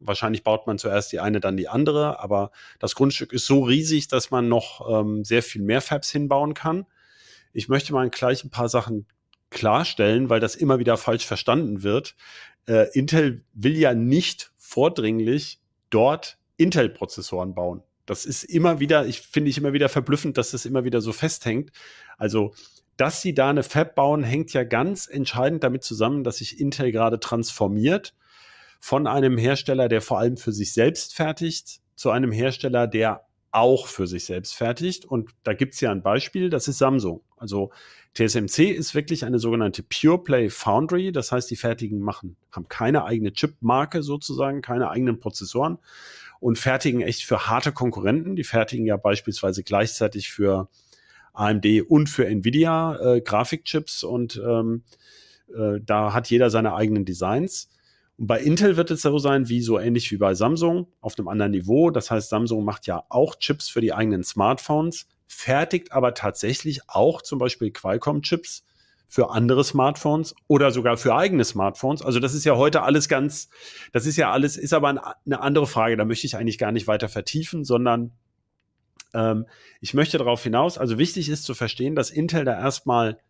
[0.00, 4.08] Wahrscheinlich baut man zuerst die eine, dann die andere, aber das Grundstück ist so riesig,
[4.08, 6.86] dass man noch ähm, sehr viel mehr Fabs hinbauen kann.
[7.52, 9.06] Ich möchte mal gleich ein paar Sachen
[9.50, 12.16] klarstellen, weil das immer wieder falsch verstanden wird.
[12.66, 17.82] Äh, Intel will ja nicht vordringlich dort Intel-Prozessoren bauen.
[18.06, 21.12] Das ist immer wieder, ich finde ich immer wieder verblüffend, dass das immer wieder so
[21.12, 21.70] festhängt.
[22.18, 22.54] Also,
[22.96, 26.92] dass sie da eine Fab bauen, hängt ja ganz entscheidend damit zusammen, dass sich Intel
[26.92, 28.14] gerade transformiert
[28.78, 33.86] von einem Hersteller, der vor allem für sich selbst fertigt, zu einem Hersteller, der auch
[33.86, 35.04] für sich selbst fertigt.
[35.04, 37.22] Und da gibt es ja ein Beispiel, das ist Samsung.
[37.36, 37.70] Also
[38.14, 41.12] TSMC ist wirklich eine sogenannte Pure Play Foundry.
[41.12, 45.78] Das heißt, die fertigen machen, haben keine eigene Chip-Marke sozusagen, keine eigenen Prozessoren
[46.44, 48.36] und fertigen echt für harte Konkurrenten.
[48.36, 50.68] Die fertigen ja beispielsweise gleichzeitig für
[51.32, 54.82] AMD und für Nvidia äh, Grafikchips und ähm,
[55.56, 57.70] äh, da hat jeder seine eigenen Designs.
[58.18, 61.28] Und bei Intel wird es so sein, wie so ähnlich wie bei Samsung, auf einem
[61.28, 61.90] anderen Niveau.
[61.90, 67.22] Das heißt, Samsung macht ja auch Chips für die eigenen Smartphones, fertigt aber tatsächlich auch
[67.22, 68.64] zum Beispiel Qualcomm-Chips
[69.14, 72.02] für andere Smartphones oder sogar für eigene Smartphones.
[72.02, 73.48] Also das ist ja heute alles ganz,
[73.92, 75.96] das ist ja alles, ist aber eine andere Frage.
[75.96, 78.10] Da möchte ich eigentlich gar nicht weiter vertiefen, sondern
[79.14, 79.46] ähm,
[79.80, 83.20] ich möchte darauf hinaus, also wichtig ist zu verstehen, dass Intel da erstmal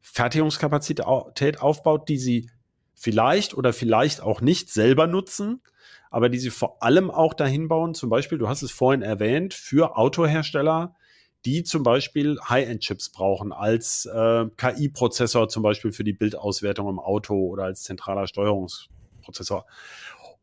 [0.00, 2.50] Fertigungskapazität aufbaut, die sie
[2.94, 5.60] vielleicht oder vielleicht auch nicht selber nutzen,
[6.10, 9.52] aber die sie vor allem auch dahin bauen, zum Beispiel, du hast es vorhin erwähnt,
[9.52, 10.94] für Autohersteller,
[11.44, 17.34] die zum Beispiel High-End-Chips brauchen als äh, KI-Prozessor zum Beispiel für die Bildauswertung im Auto
[17.34, 19.66] oder als zentraler Steuerungsprozessor.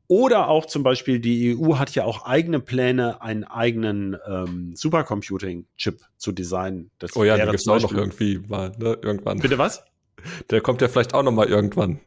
[0.07, 5.99] Oder auch zum Beispiel die EU hat ja auch eigene Pläne, einen eigenen ähm, Supercomputing-Chip
[6.17, 6.91] zu designen.
[6.99, 8.97] Das oh ja, der gibt es auch noch irgendwie mal, ne?
[9.01, 9.39] irgendwann.
[9.39, 9.83] Bitte was?
[10.51, 11.99] Der kommt ja vielleicht auch noch mal irgendwann.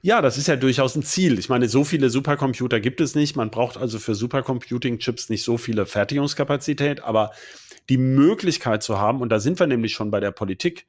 [0.00, 1.38] Ja, das ist ja durchaus ein Ziel.
[1.38, 3.36] Ich meine, so viele Supercomputer gibt es nicht.
[3.36, 7.30] Man braucht also für Supercomputing-Chips nicht so viele Fertigungskapazität, aber
[7.88, 10.86] die Möglichkeit zu haben, und da sind wir nämlich schon bei der Politik,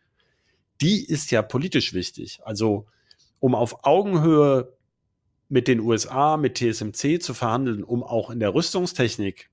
[0.81, 2.39] die ist ja politisch wichtig.
[2.43, 2.87] Also,
[3.39, 4.73] um auf Augenhöhe
[5.49, 9.49] mit den USA, mit TSMC zu verhandeln, um auch in der Rüstungstechnik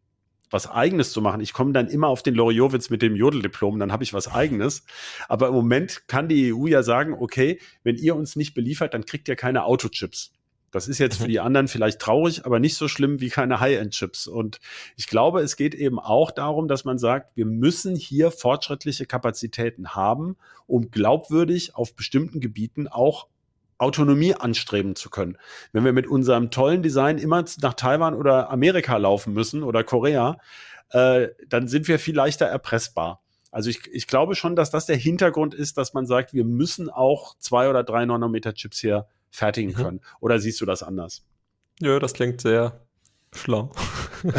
[0.52, 1.40] was Eigenes zu machen.
[1.40, 4.84] Ich komme dann immer auf den Loriowitz mit dem Jodeldiplom, dann habe ich was Eigenes.
[5.28, 9.06] Aber im Moment kann die EU ja sagen, okay, wenn ihr uns nicht beliefert, dann
[9.06, 10.32] kriegt ihr keine Autochips.
[10.72, 11.28] Das ist jetzt für mhm.
[11.28, 14.26] die anderen vielleicht traurig, aber nicht so schlimm wie keine High-End-Chips.
[14.26, 14.58] Und
[14.96, 19.90] ich glaube, es geht eben auch darum, dass man sagt, wir müssen hier fortschrittliche Kapazitäten
[19.90, 23.28] haben, um glaubwürdig auf bestimmten Gebieten auch
[23.78, 25.36] Autonomie anstreben zu können.
[25.72, 30.38] Wenn wir mit unserem tollen Design immer nach Taiwan oder Amerika laufen müssen oder Korea,
[30.90, 33.20] äh, dann sind wir viel leichter erpressbar.
[33.50, 36.88] Also ich, ich glaube schon, dass das der Hintergrund ist, dass man sagt, wir müssen
[36.88, 39.76] auch zwei oder drei Nanometer Chips hier fertigen mhm.
[39.76, 40.00] können.
[40.20, 41.24] Oder siehst du das anders?
[41.80, 42.86] Ja, das klingt sehr
[43.32, 43.72] schlau.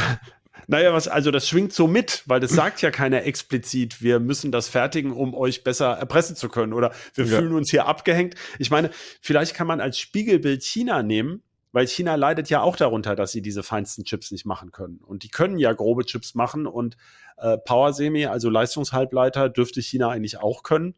[0.68, 4.52] Naja, was, also das schwingt so mit, weil das sagt ja keiner explizit, wir müssen
[4.52, 7.38] das fertigen, um euch besser erpressen zu können oder wir ja.
[7.38, 8.36] fühlen uns hier abgehängt.
[8.60, 8.90] Ich meine,
[9.22, 13.42] vielleicht kann man als Spiegelbild China nehmen, weil China leidet ja auch darunter, dass sie
[13.42, 15.00] diese feinsten Chips nicht machen können.
[15.00, 16.96] Und die können ja grobe Chips machen und
[17.38, 20.96] äh, Power Semi, also Leistungshalbleiter, dürfte China eigentlich auch können.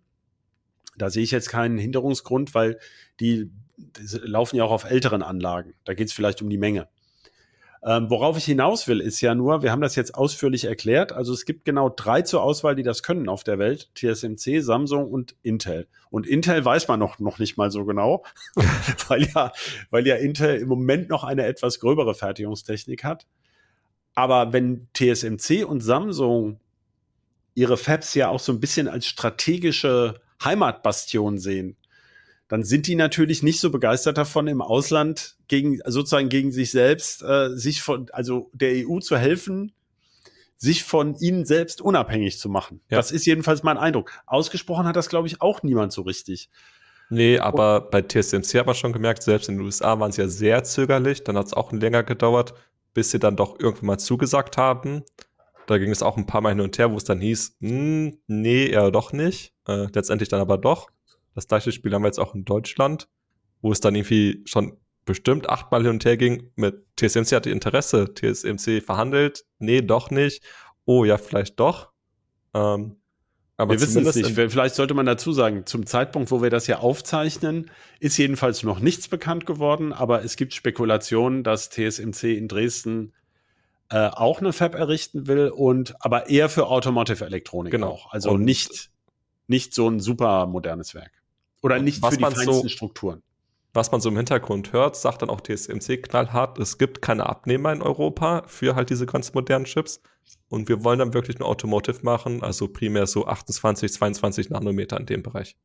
[0.97, 2.77] Da sehe ich jetzt keinen Hinderungsgrund, weil
[3.19, 3.64] die, die
[4.23, 5.73] laufen ja auch auf älteren Anlagen.
[5.83, 6.87] Da geht es vielleicht um die Menge.
[7.87, 11.11] Ähm, worauf ich hinaus will, ist ja nur, wir haben das jetzt ausführlich erklärt.
[11.11, 13.91] Also es gibt genau drei zur Auswahl, die das können auf der Welt.
[13.93, 15.87] TSMC, Samsung und Intel.
[16.09, 18.23] Und Intel weiß man noch, noch nicht mal so genau,
[19.07, 19.51] weil ja,
[19.91, 23.27] weil ja Intel im Moment noch eine etwas gröbere Fertigungstechnik hat.
[24.15, 26.59] Aber wenn TSMC und Samsung
[27.53, 31.77] ihre Fabs ja auch so ein bisschen als strategische Heimatbastion sehen,
[32.47, 37.23] dann sind die natürlich nicht so begeistert davon, im Ausland gegen sozusagen gegen sich selbst,
[37.23, 39.71] äh, sich von, also der EU zu helfen,
[40.57, 42.81] sich von ihnen selbst unabhängig zu machen.
[42.89, 42.97] Ja.
[42.97, 44.11] Das ist jedenfalls mein Eindruck.
[44.25, 46.49] Ausgesprochen hat das, glaube ich, auch niemand so richtig.
[47.09, 50.21] Nee, aber Und, bei TSMC hat man schon gemerkt, selbst in den USA waren sie
[50.21, 51.23] ja sehr zögerlich.
[51.23, 52.53] Dann hat es auch länger gedauert,
[52.93, 55.03] bis sie dann doch irgendwann mal zugesagt haben.
[55.67, 58.17] Da ging es auch ein paar Mal hin und her, wo es dann hieß, hm,
[58.27, 59.53] nee, eher doch nicht.
[59.67, 60.89] Äh, letztendlich dann aber doch.
[61.35, 63.07] Das gleiche Spiel haben wir jetzt auch in Deutschland,
[63.61, 68.13] wo es dann irgendwie schon bestimmt achtmal hin und her ging mit TSMC hatte Interesse,
[68.13, 70.43] TSMC verhandelt, nee, doch nicht,
[70.85, 71.91] oh ja, vielleicht doch.
[72.53, 72.97] Ähm,
[73.57, 74.31] aber wir wissen es nicht.
[74.31, 78.79] Vielleicht sollte man dazu sagen, zum Zeitpunkt, wo wir das ja aufzeichnen, ist jedenfalls noch
[78.79, 83.13] nichts bekannt geworden, aber es gibt Spekulationen, dass TSMC in Dresden
[83.89, 87.91] äh, auch eine Fab errichten will und aber eher für Automotive Elektronik genau.
[87.91, 88.11] auch.
[88.11, 88.89] Also und nicht,
[89.47, 91.11] nicht so ein super modernes Werk.
[91.61, 93.23] Oder nicht was für die feinsten so, Strukturen.
[93.73, 97.73] Was man so im Hintergrund hört, sagt dann auch TSMC knallhart, es gibt keine Abnehmer
[97.73, 100.01] in Europa für halt diese ganz modernen Chips.
[100.47, 105.05] Und wir wollen dann wirklich ein Automotive machen, also primär so 28, 22 Nanometer in
[105.05, 105.57] dem Bereich.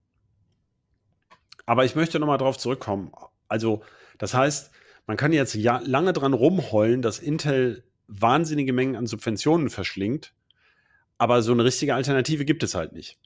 [1.66, 3.12] Aber ich möchte nochmal drauf zurückkommen.
[3.48, 3.82] Also,
[4.18, 4.72] das heißt,
[5.06, 10.34] man kann jetzt ja lange dran rumheulen, dass Intel wahnsinnige Mengen an Subventionen verschlingt,
[11.16, 13.18] aber so eine richtige Alternative gibt es halt nicht.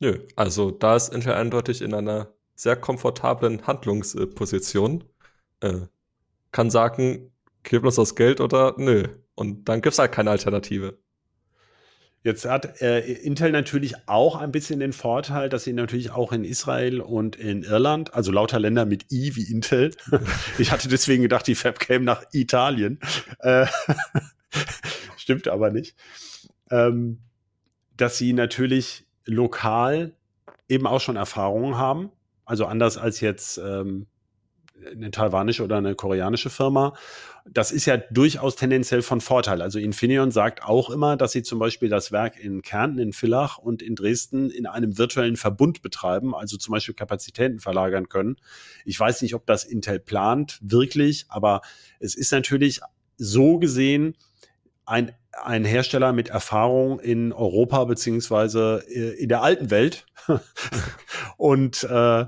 [0.00, 5.04] Nö, also da ist Intel eindeutig in einer sehr komfortablen Handlungsposition.
[5.60, 5.80] Äh,
[6.52, 7.32] kann sagen,
[7.62, 9.04] gib uns das Geld oder nö.
[9.34, 10.98] Und dann gibt es halt keine Alternative.
[12.22, 16.44] Jetzt hat äh, Intel natürlich auch ein bisschen den Vorteil, dass sie natürlich auch in
[16.44, 19.92] Israel und in Irland, also lauter Länder mit I wie Intel,
[20.58, 23.00] ich hatte deswegen gedacht, die Fab käme nach Italien.
[23.38, 23.66] Äh,
[25.16, 25.96] stimmt aber nicht.
[26.70, 27.20] Ähm,
[27.96, 30.12] dass sie natürlich lokal
[30.68, 32.10] eben auch schon Erfahrungen haben.
[32.44, 34.06] Also anders als jetzt ähm,
[34.86, 36.94] eine taiwanische oder eine koreanische Firma.
[37.48, 39.62] Das ist ja durchaus tendenziell von Vorteil.
[39.62, 43.58] Also Infineon sagt auch immer, dass sie zum Beispiel das Werk in Kärnten, in Villach
[43.58, 48.36] und in Dresden in einem virtuellen Verbund betreiben, also zum Beispiel Kapazitäten verlagern können.
[48.84, 51.62] Ich weiß nicht, ob das Intel plant, wirklich, aber
[51.98, 52.80] es ist natürlich
[53.16, 54.16] so gesehen
[54.90, 60.06] ein ein Hersteller mit Erfahrung in Europa beziehungsweise äh, in der alten Welt.
[61.36, 62.20] und äh,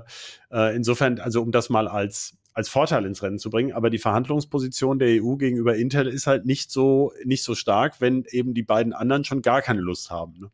[0.51, 3.73] äh, insofern, also um das mal als als Vorteil ins Rennen zu bringen.
[3.73, 8.25] Aber die Verhandlungsposition der EU gegenüber Intel ist halt nicht so nicht so stark, wenn
[8.29, 10.39] eben die beiden anderen schon gar keine Lust haben.
[10.39, 10.51] Ne?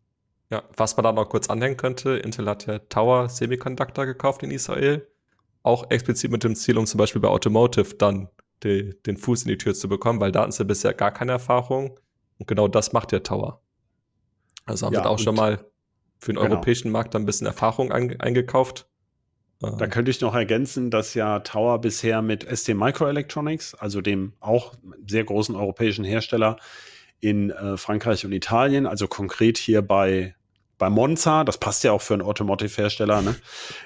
[0.49, 4.51] Ja, was man da noch kurz anhängen könnte, Intel hat ja Tower Semiconductor gekauft in
[4.51, 5.05] Israel,
[5.61, 8.29] auch explizit mit dem Ziel, um zum Beispiel bei Automotive dann
[8.63, 11.33] die, den Fuß in die Tür zu bekommen, weil da hatten sie bisher gar keine
[11.33, 11.99] Erfahrung.
[12.37, 13.61] Und genau das macht der Tower.
[14.65, 15.65] Also haben ja, sie auch schon mal
[16.19, 16.55] für den genau.
[16.55, 18.87] europäischen Markt ein bisschen Erfahrung ein, eingekauft.
[19.61, 24.73] Da könnte ich noch ergänzen, dass ja Tower bisher mit ST Microelectronics, also dem auch
[25.05, 26.55] sehr großen europäischen Hersteller
[27.19, 30.33] in äh, Frankreich und Italien, also konkret hier bei
[30.79, 33.35] bei Monza, das passt ja auch für einen Automotive-Hersteller, ne,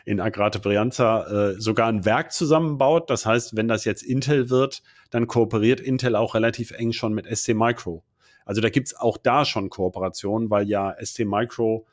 [0.05, 3.09] in Agrate Brianza, äh, sogar ein Werk zusammenbaut.
[3.09, 7.25] Das heißt, wenn das jetzt Intel wird, dann kooperiert Intel auch relativ eng schon mit
[7.25, 8.03] ST Micro.
[8.45, 11.87] Also da gibt's auch da schon Kooperationen, weil ja ST Micro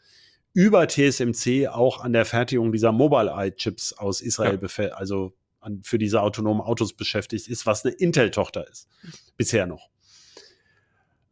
[0.53, 4.85] über TSMC auch an der Fertigung dieser Mobile-Eye-Chips aus Israel, ja.
[4.89, 8.89] also an, für diese autonomen Autos beschäftigt ist, was eine Intel-Tochter ist.
[9.37, 9.89] Bisher noch.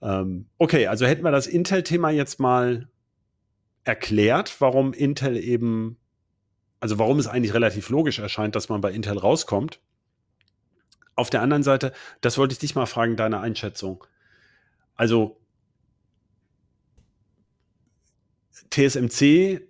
[0.00, 2.88] Ähm, okay, also hätten wir das Intel-Thema jetzt mal
[3.88, 5.96] erklärt, warum Intel eben,
[6.78, 9.80] also warum es eigentlich relativ logisch erscheint, dass man bei Intel rauskommt.
[11.16, 14.04] Auf der anderen Seite, das wollte ich dich mal fragen, deine Einschätzung.
[14.94, 15.40] Also
[18.70, 19.67] TSMC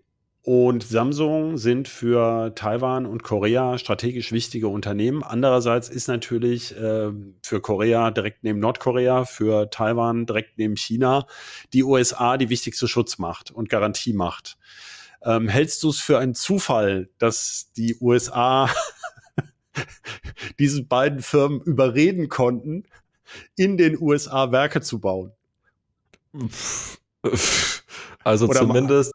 [0.49, 5.23] und Samsung sind für Taiwan und Korea strategisch wichtige Unternehmen.
[5.23, 7.11] Andererseits ist natürlich äh,
[7.43, 11.27] für Korea direkt neben Nordkorea, für Taiwan direkt neben China
[11.75, 14.57] die USA die wichtigste Schutzmacht und Garantiemacht.
[15.23, 18.71] Ähm, hältst du es für einen Zufall, dass die USA
[20.59, 22.85] diese beiden Firmen überreden konnten,
[23.55, 25.31] in den USA Werke zu bauen.
[28.25, 29.13] Also Oder zumindest,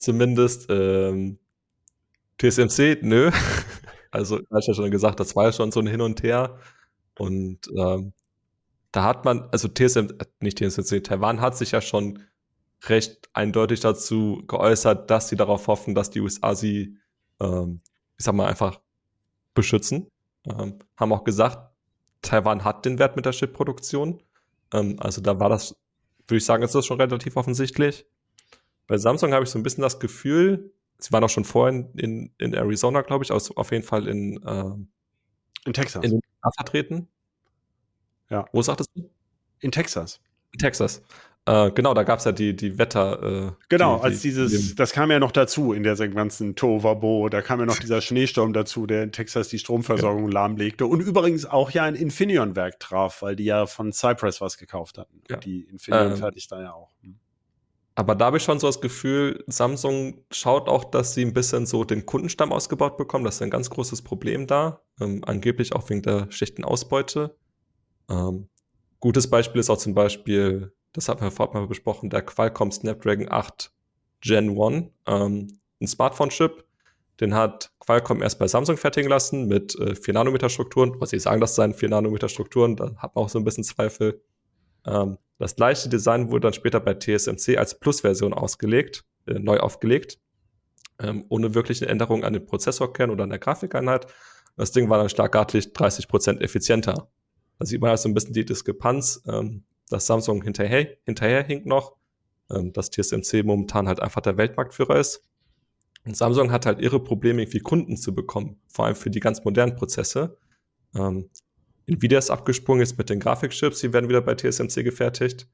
[0.00, 1.38] zumindest ähm,
[2.38, 3.30] TSMC, nö.
[4.12, 6.58] Also, hast ja schon gesagt, das war ja schon so ein Hin und Her.
[7.16, 8.12] Und ähm,
[8.92, 12.24] da hat man, also TSM, äh, nicht TSMC, Taiwan hat sich ja schon
[12.88, 16.98] recht eindeutig dazu geäußert, dass sie darauf hoffen, dass die USA sie,
[17.40, 17.82] ähm,
[18.18, 18.80] ich sag mal, einfach
[19.54, 20.10] beschützen.
[20.46, 21.72] Ähm, haben auch gesagt,
[22.22, 24.22] Taiwan hat den Wert mit der Chip-Produktion.
[24.72, 25.76] Ähm, also da war das,
[26.26, 28.06] würde ich sagen, ist das schon relativ offensichtlich.
[28.86, 32.32] Bei Samsung habe ich so ein bisschen das Gefühl, sie waren auch schon vorhin in,
[32.38, 36.04] in Arizona, glaube ich, also auf jeden Fall in, äh, in Texas.
[36.04, 37.08] In den USA vertreten.
[38.28, 38.44] Ja.
[38.52, 39.08] Wo sagtest du?
[39.60, 40.20] In Texas.
[40.52, 41.02] In Texas.
[41.46, 43.48] Äh, genau, da gab es ja die, die Wetter.
[43.48, 47.40] Äh, genau, die, als dieses, das kam ja noch dazu in der ganzen Tovabo, da
[47.40, 50.32] kam ja noch dieser Schneesturm dazu, der in Texas die Stromversorgung ja.
[50.32, 54.98] lahmlegte und übrigens auch ja ein Infineon-Werk traf, weil die ja von Cypress was gekauft
[54.98, 55.22] hatten.
[55.28, 55.38] Ja.
[55.38, 56.90] Die Infineon ähm, fertigt da ja auch.
[57.02, 57.18] Hm.
[58.00, 61.66] Aber da habe ich schon so das Gefühl, Samsung schaut auch, dass sie ein bisschen
[61.66, 63.24] so den Kundenstamm ausgebaut bekommen.
[63.24, 64.80] Das ist ein ganz großes Problem da.
[65.00, 67.36] Ähm, angeblich auch wegen der schlechten Ausbeute.
[68.08, 68.48] Ähm,
[69.00, 73.30] gutes Beispiel ist auch zum Beispiel das hatten wir vorhin mal besprochen, der Qualcomm Snapdragon
[73.30, 73.72] 8
[74.20, 76.64] Gen 1, ähm, ein Smartphone-Chip.
[77.20, 81.00] Den hat Qualcomm erst bei Samsung fertigen lassen mit äh, 4-Nanometer-Strukturen.
[81.00, 84.22] Was sie sagen, das seien 4-Nanometer-Strukturen, da hat man auch so ein bisschen Zweifel.
[84.86, 90.18] Ähm, das gleiche Design wurde dann später bei TSMC als Plus-Version ausgelegt, äh, neu aufgelegt,
[90.98, 94.06] ähm, ohne wirkliche Änderungen an den Prozessorkern oder an der Grafikeinheit.
[94.56, 97.08] Das Ding war dann schlagartig 30% effizienter.
[97.58, 99.22] Da sieht man also ein bisschen die Diskrepanz.
[99.26, 101.96] Ähm, dass Samsung hinterher, hinkt noch,
[102.50, 105.24] ähm, dass TSMC momentan halt einfach der Weltmarktführer ist.
[106.06, 109.44] Und Samsung hat halt ihre Probleme, irgendwie Kunden zu bekommen, vor allem für die ganz
[109.44, 110.38] modernen Prozesse.
[110.94, 111.28] Ähm,
[111.90, 115.48] Nvidia ist abgesprungen, ist mit den Grafikchips, die werden wieder bei TSMC gefertigt.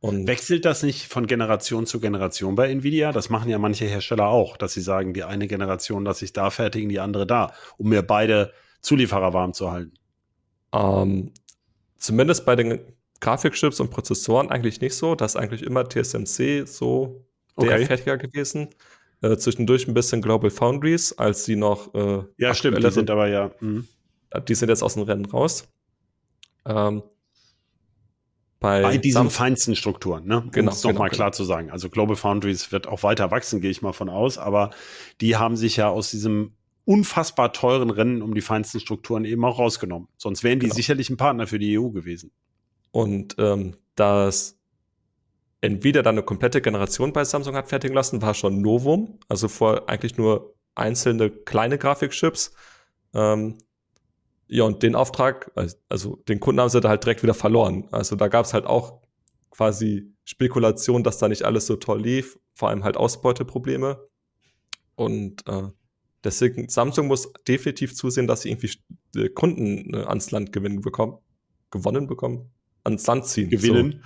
[0.00, 3.12] Und Wechselt das nicht von Generation zu Generation bei Nvidia?
[3.12, 6.50] Das machen ja manche Hersteller auch, dass sie sagen, die eine Generation lasse ich da
[6.50, 9.92] fertigen, die andere da, um mir beide Zulieferer warm zu halten.
[10.72, 11.30] Ähm,
[11.98, 12.80] zumindest bei den
[13.20, 15.14] Grafikchips und Prozessoren eigentlich nicht so.
[15.14, 17.24] Das ist eigentlich immer TSMC so
[17.56, 17.86] der okay.
[17.86, 18.70] Fertiger gewesen.
[19.20, 21.94] Äh, zwischendurch ein bisschen Global Foundries, als sie noch.
[21.94, 23.52] Äh, ja, stimmt, die sind aber ja.
[23.60, 23.84] Mh.
[24.48, 25.68] Die sind jetzt aus dem Rennen raus.
[26.64, 27.02] Ähm,
[28.60, 29.30] bei, bei diesen Samsung.
[29.30, 30.42] feinsten Strukturen, ne?
[30.42, 31.36] Um genau, es nochmal genau, klar genau.
[31.36, 31.70] zu sagen.
[31.70, 34.70] Also Global Foundries wird auch weiter wachsen, gehe ich mal von aus, aber
[35.20, 36.52] die haben sich ja aus diesem
[36.84, 40.08] unfassbar teuren Rennen um die feinsten Strukturen eben auch rausgenommen.
[40.16, 40.76] Sonst wären die genau.
[40.76, 42.30] sicherlich ein Partner für die EU gewesen.
[42.92, 44.58] Und ähm, dass
[45.60, 49.18] Nvidia dann eine komplette Generation bei Samsung hat fertigen lassen, war schon Novum.
[49.28, 52.54] Also vor eigentlich nur einzelne kleine Grafikchips.
[53.14, 53.58] Ähm,
[54.52, 55.50] ja, und den Auftrag,
[55.88, 57.88] also den Kunden haben sie da halt direkt wieder verloren.
[57.90, 59.00] Also da gab es halt auch
[59.50, 64.06] quasi Spekulation, dass da nicht alles so toll lief, vor allem halt Ausbeuteprobleme.
[64.94, 65.68] Und äh,
[66.22, 68.72] deswegen, Samsung muss definitiv zusehen, dass sie irgendwie
[69.16, 71.16] äh, Kunden äh, ans Land gewinnen bekommen,
[71.70, 72.50] gewonnen bekommen
[72.84, 73.48] ans Land ziehen.
[73.48, 74.04] Gewinnen.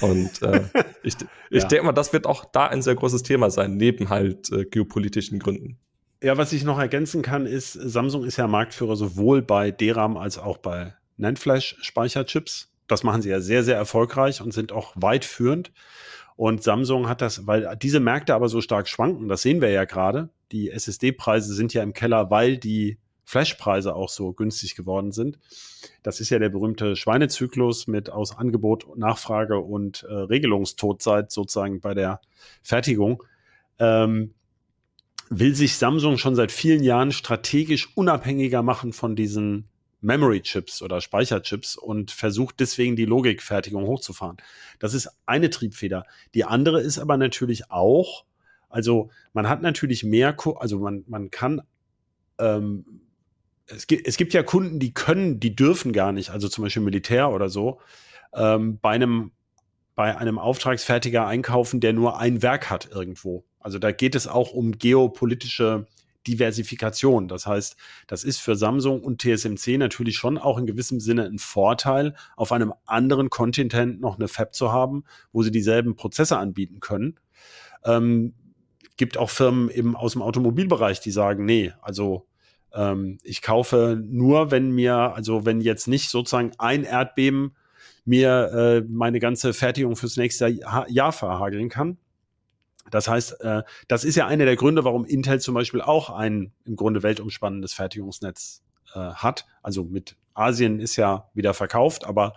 [0.00, 0.06] So.
[0.06, 0.64] Und äh,
[1.02, 1.26] ich, ich
[1.62, 1.68] ja.
[1.68, 5.38] denke mal, das wird auch da ein sehr großes Thema sein, neben halt äh, geopolitischen
[5.38, 5.78] Gründen.
[6.22, 10.38] Ja, was ich noch ergänzen kann, ist, Samsung ist ja Marktführer sowohl bei DRAM als
[10.38, 12.70] auch bei NAND-Flash-Speicherchips.
[12.86, 15.72] Das machen sie ja sehr, sehr erfolgreich und sind auch weit führend.
[16.36, 19.84] Und Samsung hat das, weil diese Märkte aber so stark schwanken, das sehen wir ja
[19.84, 20.28] gerade.
[20.52, 25.40] Die SSD-Preise sind ja im Keller, weil die Flashpreise auch so günstig geworden sind.
[26.04, 31.94] Das ist ja der berühmte Schweinezyklus mit aus Angebot, Nachfrage und äh, Regelungstodzeit sozusagen bei
[31.94, 32.20] der
[32.62, 33.24] Fertigung.
[33.80, 34.34] Ähm,
[35.38, 39.68] will sich Samsung schon seit vielen Jahren strategisch unabhängiger machen von diesen
[40.00, 44.36] Memory-Chips oder Speicherchips und versucht deswegen die Logikfertigung hochzufahren.
[44.78, 46.04] Das ist eine Triebfeder.
[46.34, 48.24] Die andere ist aber natürlich auch,
[48.68, 51.62] also man hat natürlich mehr, also man, man kann
[52.38, 52.84] ähm,
[53.66, 56.82] es gibt, es gibt ja Kunden, die können, die dürfen gar nicht, also zum Beispiel
[56.82, 57.80] Militär oder so,
[58.34, 59.32] ähm, bei einem
[59.94, 63.44] bei einem Auftragsfertiger einkaufen, der nur ein Werk hat irgendwo.
[63.60, 65.86] Also da geht es auch um geopolitische
[66.26, 67.28] Diversifikation.
[67.28, 67.76] Das heißt,
[68.06, 72.52] das ist für Samsung und TSMC natürlich schon auch in gewissem Sinne ein Vorteil, auf
[72.52, 77.18] einem anderen Kontinent noch eine Fab zu haben, wo sie dieselben Prozesse anbieten können.
[77.84, 78.34] Ähm,
[78.96, 82.26] gibt auch Firmen eben aus dem Automobilbereich, die sagen, nee, also
[82.72, 87.56] ähm, ich kaufe nur, wenn mir, also wenn jetzt nicht sozusagen ein Erdbeben
[88.04, 91.98] mir äh, meine ganze Fertigung fürs nächste Jahr verhageln kann.
[92.90, 96.52] Das heißt, äh, das ist ja einer der Gründe, warum Intel zum Beispiel auch ein
[96.64, 98.62] im Grunde weltumspannendes Fertigungsnetz
[98.94, 99.46] äh, hat.
[99.62, 102.34] Also mit Asien ist ja wieder verkauft, aber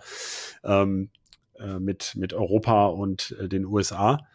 [0.64, 1.10] ähm,
[1.58, 4.26] äh, mit, mit Europa und äh, den USA.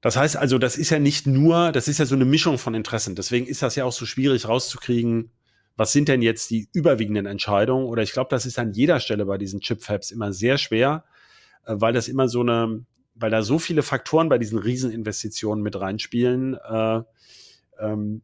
[0.00, 2.74] Das heißt also, das ist ja nicht nur, das ist ja so eine Mischung von
[2.74, 3.14] Interessen.
[3.14, 5.30] Deswegen ist das ja auch so schwierig rauszukriegen,
[5.80, 7.86] was sind denn jetzt die überwiegenden Entscheidungen?
[7.86, 11.04] Oder ich glaube, das ist an jeder Stelle bei diesen Chip-Fabs immer sehr schwer,
[11.64, 15.80] äh, weil das immer so eine, weil da so viele Faktoren bei diesen Rieseninvestitionen mit
[15.80, 17.00] reinspielen, äh,
[17.78, 18.20] ähm,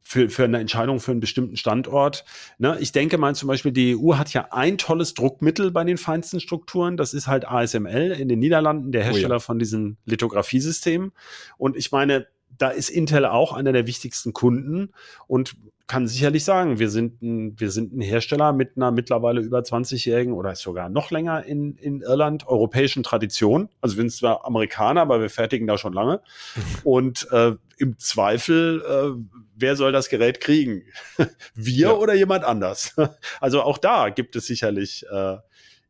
[0.00, 2.24] für, für eine Entscheidung für einen bestimmten Standort.
[2.58, 5.98] Ne, ich denke mal zum Beispiel, die EU hat ja ein tolles Druckmittel bei den
[5.98, 6.96] feinsten Strukturen.
[6.96, 9.38] Das ist halt ASML in den Niederlanden, der Hersteller oh ja.
[9.38, 11.12] von diesen Lithografiesystemen.
[11.58, 12.26] Und ich meine,
[12.56, 14.90] da ist Intel auch einer der wichtigsten Kunden
[15.28, 15.54] und
[15.88, 20.34] kann sicherlich sagen, wir sind ein, wir sind ein Hersteller mit einer mittlerweile über 20-jährigen
[20.34, 23.70] oder sogar noch länger in, in Irland europäischen Tradition.
[23.80, 26.20] Also wir sind zwar Amerikaner, aber wir fertigen da schon lange.
[26.84, 30.82] Und äh, im Zweifel, äh, wer soll das Gerät kriegen?
[31.54, 31.92] wir ja.
[31.92, 32.94] oder jemand anders?
[33.40, 35.38] also auch da gibt es sicherlich äh,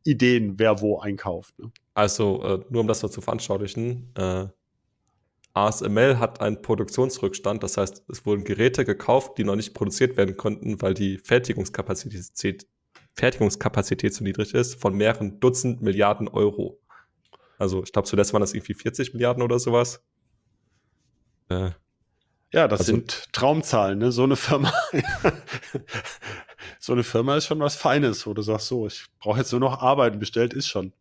[0.05, 1.59] Ideen, wer wo einkauft.
[1.59, 1.71] Ne?
[1.93, 4.45] Also äh, nur um das mal zu veranschaulichen, äh,
[5.67, 10.37] ASML hat einen Produktionsrückstand, das heißt, es wurden Geräte gekauft, die noch nicht produziert werden
[10.37, 12.67] konnten, weil die Fertigungskapazität,
[13.13, 16.79] Fertigungskapazität zu niedrig ist, von mehreren Dutzend Milliarden Euro.
[17.57, 20.01] Also ich glaube, zuletzt waren das irgendwie 40 Milliarden oder sowas.
[21.49, 21.71] Äh,
[22.51, 24.11] ja, das also, sind Traumzahlen, ne?
[24.11, 24.73] So eine Firma.
[26.79, 29.61] so eine Firma ist schon was Feines, wo du sagst, so, ich brauche jetzt nur
[29.61, 30.93] noch arbeiten, bestellt ist schon.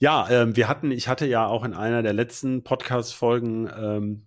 [0.00, 4.22] Ja, ähm, wir hatten, ich hatte ja auch in einer der letzten Podcast-Folgen ähm,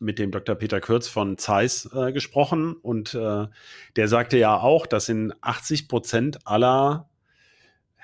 [0.00, 0.54] mit dem Dr.
[0.54, 3.46] Peter Kürz von Zeiss äh, gesprochen und äh,
[3.96, 7.08] der sagte ja auch, dass in 80 Prozent aller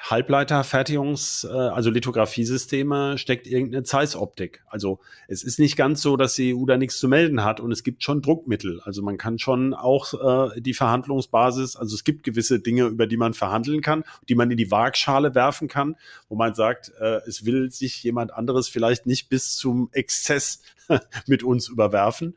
[0.03, 4.65] Halbleiterfertigungs-, äh, also Lithografiesysteme steckt irgendeine Zeiss-Optik.
[4.67, 4.99] Also
[5.29, 7.85] es ist nicht ganz so, dass die EU da nichts zu melden hat und es
[7.85, 8.81] gibt schon Druckmittel.
[8.81, 13.17] Also man kann schon auch äh, die Verhandlungsbasis, also es gibt gewisse Dinge, über die
[13.17, 15.97] man verhandeln kann, die man in die Waagschale werfen kann,
[16.29, 20.63] wo man sagt, äh, es will sich jemand anderes vielleicht nicht bis zum Exzess
[21.27, 22.37] mit uns überwerfen.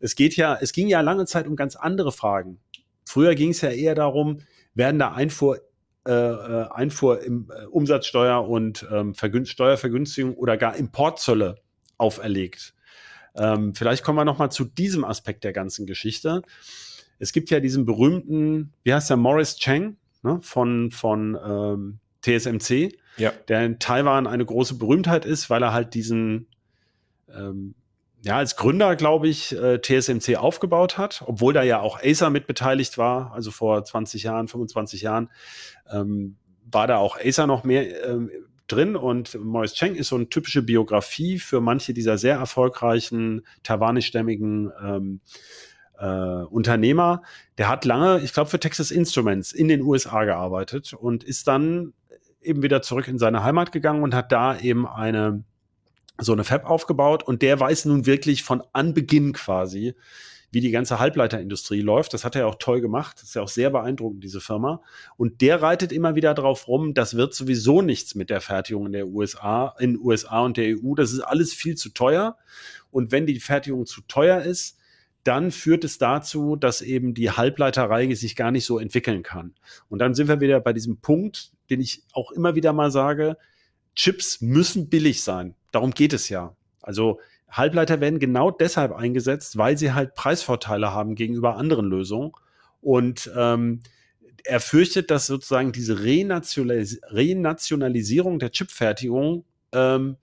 [0.00, 2.60] Es geht ja, es ging ja lange Zeit um ganz andere Fragen.
[3.04, 4.40] Früher ging es ja eher darum,
[4.74, 5.60] werden da Einfuhr
[6.10, 11.56] Einfuhr im äh, Umsatzsteuer und ähm, Vergün Steuervergünstigung oder gar Importzölle
[11.98, 12.74] auferlegt.
[13.36, 16.42] Ähm, vielleicht kommen wir noch mal zu diesem Aspekt der ganzen Geschichte.
[17.18, 22.96] Es gibt ja diesen berühmten, wie heißt der, Morris Chang ne, von, von ähm, TSMC,
[23.16, 23.32] ja.
[23.48, 26.46] der in Taiwan eine große Berühmtheit ist, weil er halt diesen
[27.28, 27.74] ähm,
[28.24, 32.46] ja, als Gründer, glaube ich, äh, TSMC aufgebaut hat, obwohl da ja auch Acer mit
[32.46, 35.28] beteiligt war, also vor 20 Jahren, 25 Jahren,
[35.90, 38.30] ähm, war da auch Acer noch mehr ähm,
[38.66, 44.72] drin und Maurice Cheng ist so eine typische Biografie für manche dieser sehr erfolgreichen taiwanischstämmigen
[44.82, 45.20] ähm,
[45.98, 47.20] äh, Unternehmer.
[47.58, 51.92] Der hat lange, ich glaube, für Texas Instruments in den USA gearbeitet und ist dann
[52.40, 55.44] eben wieder zurück in seine Heimat gegangen und hat da eben eine
[56.18, 59.94] so eine Fab aufgebaut und der weiß nun wirklich von Anbeginn quasi,
[60.50, 62.14] wie die ganze Halbleiterindustrie läuft.
[62.14, 63.16] Das hat er auch toll gemacht.
[63.16, 64.80] Das ist ja auch sehr beeindruckend, diese Firma.
[65.16, 68.92] Und der reitet immer wieder drauf rum, das wird sowieso nichts mit der Fertigung in
[68.92, 70.94] der USA, in USA und der EU.
[70.94, 72.36] Das ist alles viel zu teuer.
[72.92, 74.78] Und wenn die Fertigung zu teuer ist,
[75.24, 79.54] dann führt es dazu, dass eben die Halbleiterreihe sich gar nicht so entwickeln kann.
[79.88, 83.36] Und dann sind wir wieder bei diesem Punkt, den ich auch immer wieder mal sage,
[83.96, 85.54] Chips müssen billig sein.
[85.74, 86.54] Darum geht es ja.
[86.82, 87.18] Also
[87.50, 92.32] Halbleiter werden genau deshalb eingesetzt, weil sie halt Preisvorteile haben gegenüber anderen Lösungen.
[92.80, 93.80] Und ähm,
[94.44, 100.16] er fürchtet, dass sozusagen diese Renationalis Renationalisierung der Chipfertigung ähm,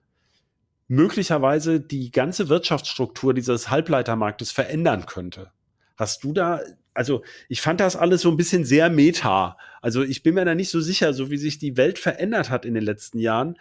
[0.88, 5.52] möglicherweise die ganze Wirtschaftsstruktur dieses Halbleitermarktes verändern könnte.
[5.98, 6.62] Hast du da,
[6.94, 9.58] also ich fand das alles so ein bisschen sehr meta.
[9.82, 12.66] Also ich bin mir da nicht so sicher, so wie sich die Welt verändert hat
[12.66, 13.58] in den letzten Jahren,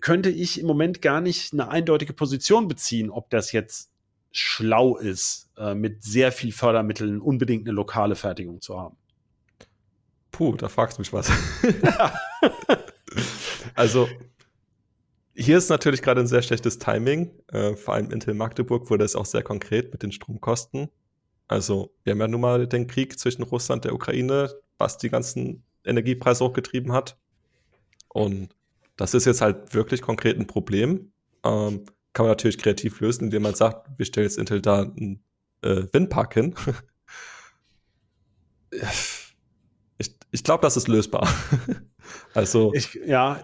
[0.00, 3.90] könnte ich im Moment gar nicht eine eindeutige Position beziehen, ob das jetzt
[4.32, 8.96] schlau ist, äh, mit sehr viel Fördermitteln unbedingt eine lokale Fertigung zu haben.
[10.30, 11.30] Puh, da fragst du mich was.
[13.74, 14.08] also,
[15.34, 17.30] hier ist natürlich gerade ein sehr schlechtes Timing.
[17.48, 20.88] Äh, vor allem Intel Magdeburg wurde es auch sehr konkret mit den Stromkosten.
[21.48, 25.10] Also, wir haben ja nun mal den Krieg zwischen Russland und der Ukraine, was die
[25.10, 27.18] ganzen Energiepreise hochgetrieben hat.
[28.08, 28.54] Und
[29.00, 31.10] das ist jetzt halt wirklich konkret ein Problem.
[31.42, 35.24] Ähm, kann man natürlich kreativ lösen, indem man sagt, wir stellen jetzt Intel da einen
[35.62, 36.54] äh, Windpark hin.
[39.96, 41.26] ich ich glaube, das ist lösbar.
[42.34, 42.74] also.
[42.74, 43.42] Ich, ja,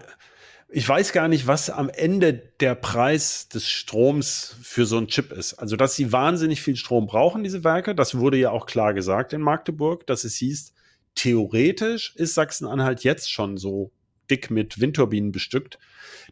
[0.69, 5.31] ich weiß gar nicht, was am Ende der Preis des Stroms für so einen Chip
[5.31, 5.55] ist.
[5.55, 9.33] Also, dass sie wahnsinnig viel Strom brauchen, diese Werke, das wurde ja auch klar gesagt
[9.33, 10.73] in Magdeburg, dass es hieß,
[11.15, 13.91] theoretisch ist Sachsen-Anhalt jetzt schon so
[14.29, 15.79] dick mit Windturbinen bestückt,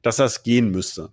[0.01, 1.09] dass das gehen müsste.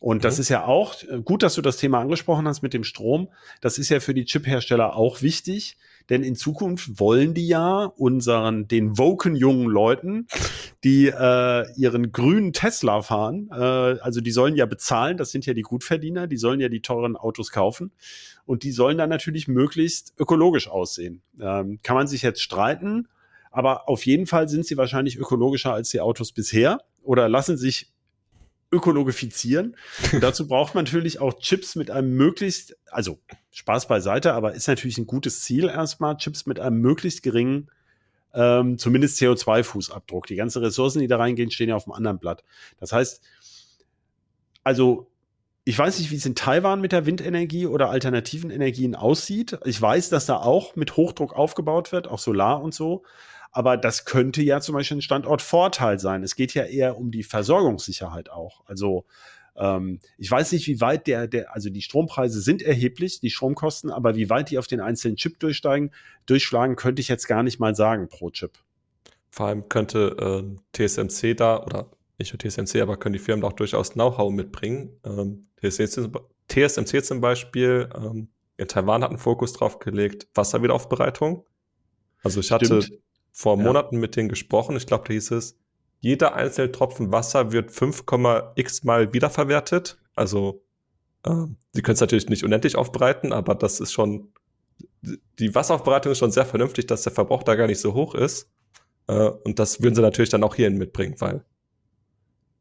[0.00, 0.40] Und das Mhm.
[0.42, 3.28] ist ja auch äh, gut, dass du das Thema angesprochen hast mit dem Strom.
[3.62, 5.78] Das ist ja für die Chiphersteller auch wichtig,
[6.10, 10.26] denn in Zukunft wollen die ja unseren, den woken jungen Leuten,
[10.84, 15.54] die äh, ihren grünen Tesla fahren, äh, also die sollen ja bezahlen, das sind ja
[15.54, 17.90] die Gutverdiener, die sollen ja die teuren Autos kaufen
[18.44, 21.22] und die sollen dann natürlich möglichst ökologisch aussehen.
[21.40, 23.08] Ähm, kann man sich jetzt streiten,
[23.54, 27.92] aber auf jeden Fall sind sie wahrscheinlich ökologischer als die Autos bisher oder lassen sich
[28.72, 29.76] ökologifizieren.
[30.12, 33.20] Und dazu braucht man natürlich auch Chips mit einem möglichst, also
[33.52, 37.70] Spaß beiseite, aber ist natürlich ein gutes Ziel erstmal, Chips mit einem möglichst geringen,
[38.34, 40.26] ähm, zumindest CO2-Fußabdruck.
[40.26, 42.42] Die ganzen Ressourcen, die da reingehen, stehen ja auf dem anderen Blatt.
[42.80, 43.22] Das heißt,
[44.64, 45.12] also
[45.64, 49.58] ich weiß nicht, wie es in Taiwan mit der Windenergie oder alternativen Energien aussieht.
[49.64, 53.04] Ich weiß, dass da auch mit Hochdruck aufgebaut wird, auch Solar und so.
[53.54, 56.24] Aber das könnte ja zum Beispiel ein Standortvorteil sein.
[56.24, 58.64] Es geht ja eher um die Versorgungssicherheit auch.
[58.66, 59.04] Also
[59.54, 63.92] ähm, ich weiß nicht, wie weit der, der, also die Strompreise sind erheblich, die Stromkosten,
[63.92, 65.92] aber wie weit die auf den einzelnen Chip durchsteigen,
[66.26, 68.58] durchschlagen, könnte ich jetzt gar nicht mal sagen pro Chip.
[69.30, 73.46] Vor allem könnte äh, TSMC da, oder nicht nur TSMC, aber können die Firmen da
[73.46, 74.98] auch durchaus Know-how mitbringen.
[75.04, 76.10] Ähm, TSMC,
[76.48, 81.44] TSMC zum Beispiel ähm, in Taiwan hat einen Fokus drauf gelegt, Wasserwiederaufbereitung.
[82.24, 83.03] Also ich hatte Stimmt.
[83.36, 83.64] Vor Ja.
[83.64, 85.58] Monaten mit denen gesprochen, ich glaube, da hieß es,
[86.00, 89.98] jeder einzelne Tropfen Wasser wird 5,x mal wiederverwertet.
[90.14, 90.62] Also
[91.26, 94.32] ähm, sie können es natürlich nicht unendlich aufbereiten, aber das ist schon,
[95.02, 98.48] die Wasseraufbereitung ist schon sehr vernünftig, dass der Verbrauch da gar nicht so hoch ist.
[99.08, 101.44] Äh, und das würden sie natürlich dann auch hierhin mitbringen, weil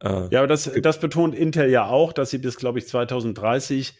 [0.01, 3.93] äh, Ja, aber das, das betont Intel ja auch, dass sie bis, glaube ich, 2030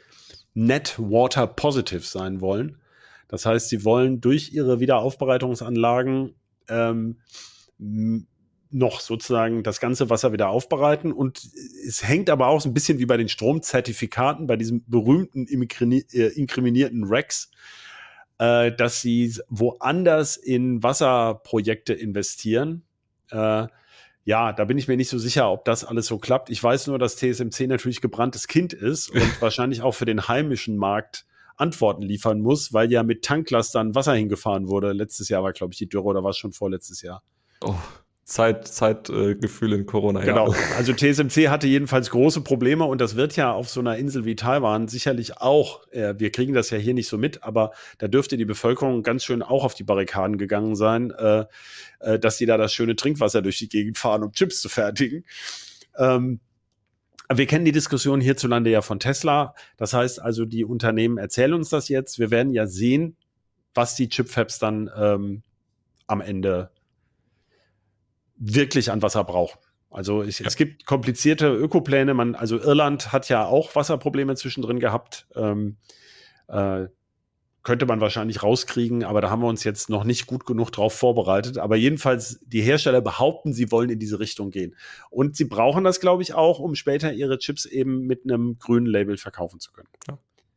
[0.55, 2.79] net water positive sein wollen.
[3.27, 6.33] Das heißt, sie wollen durch ihre Wiederaufbereitungsanlagen
[6.69, 7.17] ähm,
[8.73, 11.11] noch sozusagen das ganze Wasser wieder aufbereiten.
[11.11, 11.49] Und
[11.87, 16.27] es hängt aber auch so ein bisschen wie bei den Stromzertifikaten, bei diesem berühmten äh,
[16.27, 17.51] inkriminierten Rex,
[18.39, 22.83] äh, dass sie woanders in Wasserprojekte investieren.
[23.29, 23.67] Äh,
[24.25, 26.49] ja, da bin ich mir nicht so sicher, ob das alles so klappt.
[26.49, 30.77] Ich weiß nur, dass TSMC natürlich gebranntes Kind ist und wahrscheinlich auch für den heimischen
[30.77, 31.25] Markt
[31.55, 34.91] Antworten liefern muss, weil ja mit Tanklastern Wasser hingefahren wurde.
[34.93, 37.23] Letztes Jahr war, glaube ich, die Dürre oder war es schon vorletztes Jahr?
[37.63, 37.75] oh,
[38.25, 40.21] Zeit, Zeitgefühl in Corona.
[40.21, 40.53] Genau.
[40.53, 40.57] Ja.
[40.77, 44.35] Also TSMC hatte jedenfalls große Probleme und das wird ja auf so einer Insel wie
[44.35, 48.37] Taiwan sicherlich auch, äh, wir kriegen das ja hier nicht so mit, aber da dürfte
[48.37, 51.45] die Bevölkerung ganz schön auch auf die Barrikaden gegangen sein, äh,
[51.99, 55.25] äh, dass sie da das schöne Trinkwasser durch die Gegend fahren, um Chips zu fertigen.
[55.97, 56.39] Ähm,
[57.37, 59.55] wir kennen die Diskussion hierzulande ja von Tesla.
[59.77, 62.19] Das heißt also, die Unternehmen erzählen uns das jetzt.
[62.19, 63.15] Wir werden ja sehen,
[63.73, 65.43] was die Chipfabs dann ähm,
[66.07, 66.71] am Ende
[68.37, 69.59] wirklich an Wasser brauchen.
[69.89, 70.47] Also ich, Ja.
[70.47, 72.13] es gibt komplizierte Ökopläne.
[72.13, 75.27] Man, also Irland hat ja auch Wasserprobleme zwischendrin gehabt.
[75.35, 75.77] Ähm,
[76.47, 76.87] äh,
[77.63, 80.93] könnte man wahrscheinlich rauskriegen, aber da haben wir uns jetzt noch nicht gut genug drauf
[80.93, 81.57] vorbereitet.
[81.57, 84.75] Aber jedenfalls, die Hersteller behaupten, sie wollen in diese Richtung gehen.
[85.09, 88.85] Und sie brauchen das, glaube ich, auch, um später ihre Chips eben mit einem grünen
[88.85, 89.87] Label verkaufen zu können.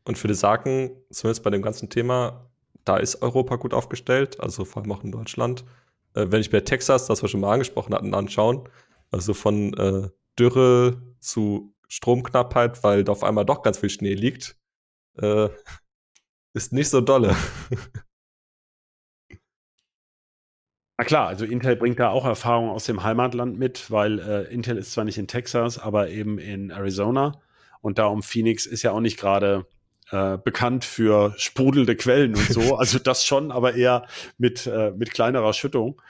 [0.04, 2.50] Und würde sagen, zumindest bei dem ganzen Thema,
[2.84, 5.64] da ist Europa gut aufgestellt, also vor allem auch in Deutschland.
[6.14, 8.68] Äh, wenn ich mir Texas, das wir schon mal angesprochen hatten, anschauen,
[9.12, 14.56] also von äh, Dürre zu Stromknappheit, weil da auf einmal doch ganz viel Schnee liegt,
[15.18, 15.48] äh,
[16.56, 17.36] ist nicht so dolle.
[20.98, 24.78] Na klar, also Intel bringt da auch Erfahrung aus dem Heimatland mit, weil äh, Intel
[24.78, 27.42] ist zwar nicht in Texas, aber eben in Arizona.
[27.82, 29.66] Und da um Phoenix ist ja auch nicht gerade
[30.10, 32.76] äh, bekannt für sprudelnde Quellen und so.
[32.78, 34.06] Also das schon, aber eher
[34.38, 36.00] mit, äh, mit kleinerer Schüttung.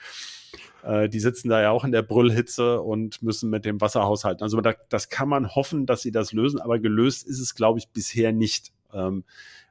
[0.83, 4.43] Äh, die sitzen da ja auch in der Brüllhitze und müssen mit dem Wasser haushalten.
[4.43, 7.79] Also da, das kann man hoffen, dass sie das lösen, aber gelöst ist es, glaube
[7.79, 8.71] ich, bisher nicht.
[8.93, 9.25] Ähm,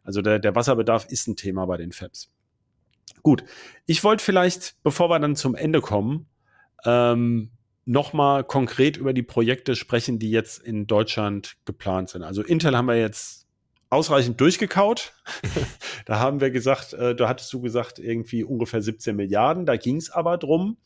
[0.06, 2.30] also der, der Wasserbedarf ist ein Thema bei den Fabs.
[3.22, 3.44] Gut,
[3.86, 6.26] ich wollte vielleicht, bevor wir dann zum Ende kommen,
[6.84, 7.50] ähm,
[7.84, 12.22] nochmal konkret über die Projekte sprechen, die jetzt in Deutschland geplant sind.
[12.22, 13.46] Also Intel haben wir jetzt
[13.90, 15.12] ausreichend durchgekaut.
[16.06, 19.66] da haben wir gesagt, äh, da hattest du gesagt, irgendwie ungefähr 17 Milliarden.
[19.66, 20.76] Da ging es aber drum,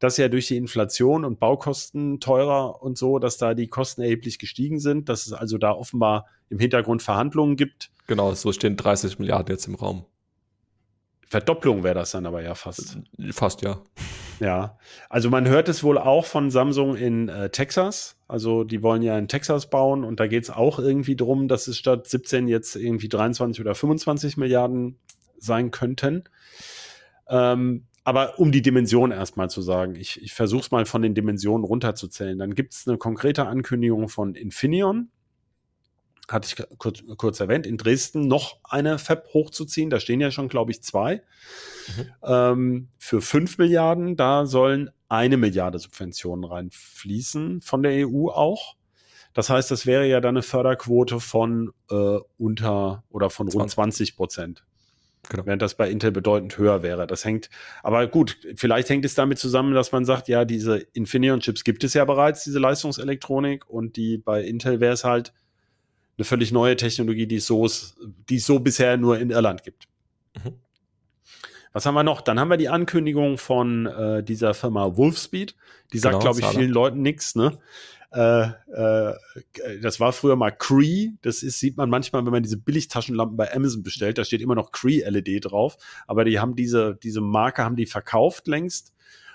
[0.00, 4.38] dass ja durch die Inflation und Baukosten teurer und so, dass da die Kosten erheblich
[4.38, 7.90] gestiegen sind, dass es also da offenbar im Hintergrund Verhandlungen gibt.
[8.06, 10.04] Genau, so stehen 30 Milliarden jetzt im Raum.
[11.26, 12.98] Verdopplung wäre das dann aber ja fast.
[13.32, 13.82] Fast ja.
[14.40, 14.78] Ja,
[15.08, 18.16] also man hört es wohl auch von Samsung in äh, Texas.
[18.28, 21.66] Also die wollen ja in Texas bauen und da geht es auch irgendwie drum, dass
[21.66, 24.98] es statt 17 jetzt irgendwie 23 oder 25 Milliarden
[25.38, 26.24] sein könnten.
[27.28, 31.14] Ähm, aber um die Dimension erstmal zu sagen, ich, ich versuche es mal von den
[31.14, 32.38] Dimensionen runterzuzählen.
[32.38, 35.10] Dann gibt es eine konkrete Ankündigung von Infineon,
[36.28, 39.90] hatte ich kurz, kurz erwähnt, in Dresden noch eine Fab hochzuziehen.
[39.90, 41.22] Da stehen ja schon, glaube ich, zwei.
[41.96, 42.06] Mhm.
[42.22, 48.76] Ähm, für fünf Milliarden, da sollen eine Milliarde Subventionen reinfließen von der EU auch.
[49.32, 54.16] Das heißt, das wäre ja dann eine Förderquote von äh, unter oder von rund 20
[54.16, 54.64] Prozent.
[55.28, 55.46] Genau.
[55.46, 57.06] Während das bei Intel bedeutend höher wäre.
[57.06, 57.48] Das hängt,
[57.82, 61.94] aber gut, vielleicht hängt es damit zusammen, dass man sagt, ja, diese Infineon-Chips gibt es
[61.94, 65.32] ja bereits, diese Leistungselektronik, und die bei Intel wäre es halt
[66.16, 67.68] eine völlig neue Technologie, die so,
[68.28, 69.88] die so bisher nur in Irland gibt.
[70.34, 70.54] Mhm.
[71.72, 72.20] Was haben wir noch?
[72.20, 75.56] Dann haben wir die Ankündigung von äh, dieser Firma Wolfspeed.
[75.92, 77.34] Die sagt, genau, glaube ich, vielen Leuten nichts.
[77.34, 77.58] Ne?
[78.12, 79.14] Äh, äh,
[79.82, 81.10] das war früher mal Cree.
[81.22, 84.18] Das ist, sieht man manchmal, wenn man diese Billigtaschenlampen bei Amazon bestellt.
[84.18, 85.76] Da steht immer noch Cree LED drauf.
[86.06, 88.92] Aber die haben diese, diese Marke haben die verkauft längst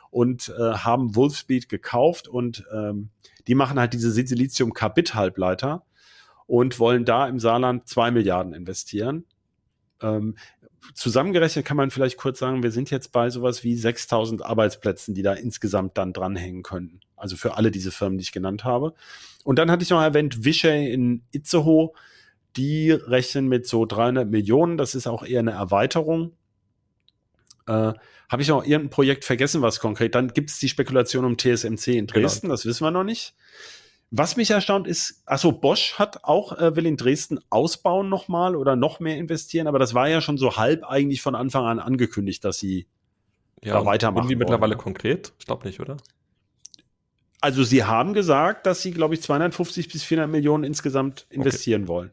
[0.09, 3.09] und äh, haben Wolfspeed gekauft und ähm,
[3.47, 5.83] die machen halt diese Silizium-Carbid-Halbleiter
[6.49, 9.25] und wollen da im Saarland zwei Milliarden investieren.
[10.01, 10.35] Ähm,
[10.95, 15.21] zusammengerechnet kann man vielleicht kurz sagen, wir sind jetzt bei sowas wie 6000 Arbeitsplätzen, die
[15.21, 17.01] da insgesamt dann dranhängen könnten.
[17.15, 18.95] Also für alle diese Firmen, die ich genannt habe.
[19.43, 21.91] Und dann hatte ich noch erwähnt, Vishay in Itzehoe,
[22.57, 24.77] die rechnen mit so 300 Millionen.
[24.77, 26.31] Das ist auch eher eine Erweiterung.
[27.67, 27.93] Äh,
[28.27, 30.15] Habe ich noch irgendein Projekt vergessen, was konkret?
[30.15, 32.21] Dann gibt es die Spekulation um TSMC in genau.
[32.21, 32.53] Dresden, genau.
[32.55, 33.35] das wissen wir noch nicht.
[34.11, 38.75] Was mich erstaunt ist, also Bosch hat auch, äh, will in Dresden ausbauen nochmal oder
[38.75, 42.43] noch mehr investieren, aber das war ja schon so halb eigentlich von Anfang an angekündigt,
[42.43, 42.87] dass sie
[43.63, 44.23] ja, da weitermachen.
[44.23, 45.33] Irgendwie mittlerweile konkret?
[45.37, 45.97] Ich glaube nicht, oder?
[47.41, 51.89] Also sie haben gesagt, dass sie, glaube ich, 250 bis 400 Millionen insgesamt investieren okay.
[51.89, 52.11] wollen.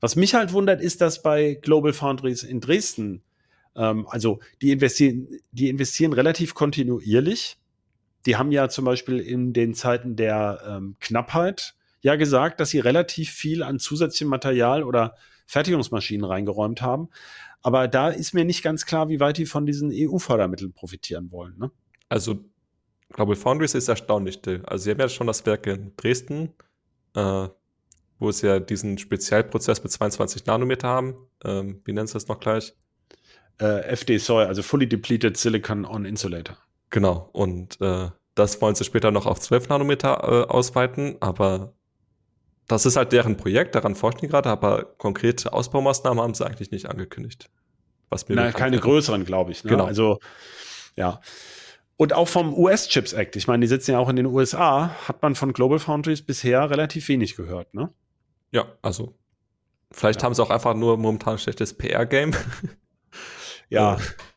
[0.00, 3.22] Was mich halt wundert, ist, dass bei Global Foundries in Dresden,
[3.74, 7.56] ähm, also die investieren, die investieren relativ kontinuierlich
[8.26, 12.80] die haben ja zum Beispiel in den Zeiten der ähm, Knappheit ja gesagt, dass sie
[12.80, 15.14] relativ viel an zusätzlichem Material oder
[15.46, 17.08] Fertigungsmaschinen reingeräumt haben.
[17.62, 21.56] Aber da ist mir nicht ganz klar, wie weit die von diesen EU-Fördermitteln profitieren wollen.
[21.58, 21.70] Ne?
[22.08, 22.40] Also
[23.12, 24.40] Global Foundries ist erstaunlich.
[24.66, 26.52] Also sie haben ja schon das Werk in Dresden,
[27.14, 27.48] äh,
[28.18, 31.14] wo sie ja diesen Spezialprozess mit 22 Nanometer haben.
[31.44, 32.74] Ähm, wie nennst du das noch gleich?
[33.58, 36.56] Äh, FD-SOI, also Fully Depleted Silicon on Insulator.
[36.92, 41.72] Genau, und äh, das wollen sie später noch auf 12 Nanometer äh, ausweiten, aber
[42.68, 46.70] das ist halt deren Projekt, daran forschen die gerade, aber konkrete Ausbaumaßnahmen haben sie eigentlich
[46.70, 47.50] nicht angekündigt.
[48.10, 48.82] Was mir Na, keine wäre.
[48.82, 49.64] größeren, glaube ich.
[49.64, 49.70] Ne?
[49.70, 49.86] Genau.
[49.86, 50.18] Also,
[50.94, 51.22] ja.
[51.96, 55.22] Und auch vom US-Chips Act, ich meine, die sitzen ja auch in den USA, hat
[55.22, 57.90] man von Global Foundries bisher relativ wenig gehört, ne?
[58.50, 59.14] Ja, also
[59.90, 60.26] vielleicht ja.
[60.26, 62.32] haben sie auch einfach nur momentan ein schlechtes PR-Game.
[63.70, 63.96] ja.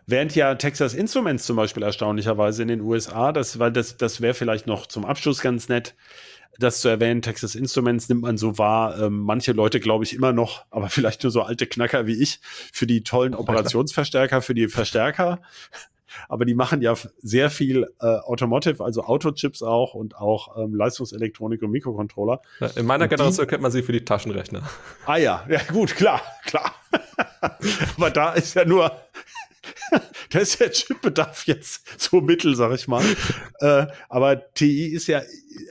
[0.00, 4.20] Äh, Während ja Texas Instruments zum Beispiel erstaunlicherweise in den USA, das, weil das, das
[4.20, 5.94] wäre vielleicht noch zum Abschluss ganz nett,
[6.58, 10.32] das zu erwähnen, Texas Instruments nimmt man so wahr, ähm, manche Leute glaube ich immer
[10.32, 12.40] noch, aber vielleicht nur so alte Knacker wie ich,
[12.72, 15.40] für die tollen Operationsverstärker, für die Verstärker.
[16.28, 21.62] Aber die machen ja sehr viel äh, Automotive, also Autochips auch und auch ähm, Leistungselektronik
[21.62, 22.42] und Mikrocontroller.
[22.74, 24.68] in meiner und Generation kennt man sie für die Taschenrechner.
[25.06, 26.74] Ah ja, ja gut, klar, klar.
[27.96, 28.90] aber da ist ja nur
[30.30, 33.04] da ist der Chipbedarf jetzt so mittel, sag ich mal.
[33.60, 35.22] äh, aber TI ist ja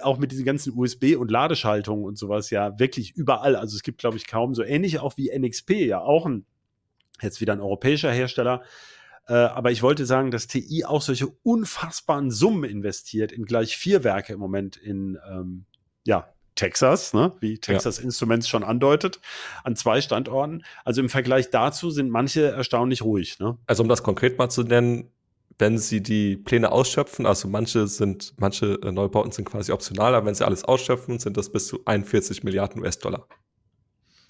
[0.01, 3.55] auch mit diesen ganzen USB- und Ladeschaltungen und sowas ja wirklich überall.
[3.55, 6.45] Also es gibt, glaube ich, kaum so ähnlich auch wie NXP, ja auch ein,
[7.21, 8.63] jetzt wieder ein europäischer Hersteller.
[9.27, 14.03] Äh, aber ich wollte sagen, dass TI auch solche unfassbaren Summen investiert in gleich vier
[14.03, 15.65] Werke im Moment in, ähm,
[16.05, 18.03] ja, Texas, ne, wie Texas ja.
[18.03, 19.21] Instruments schon andeutet,
[19.63, 20.63] an zwei Standorten.
[20.83, 23.39] Also im Vergleich dazu sind manche erstaunlich ruhig.
[23.39, 23.57] Ne?
[23.65, 25.09] Also um das konkret mal zu nennen,
[25.57, 30.25] wenn sie die Pläne ausschöpfen, also manche sind, manche äh, Neubauten sind quasi optional, aber
[30.25, 33.25] wenn sie alles ausschöpfen, sind das bis zu 41 Milliarden US-Dollar.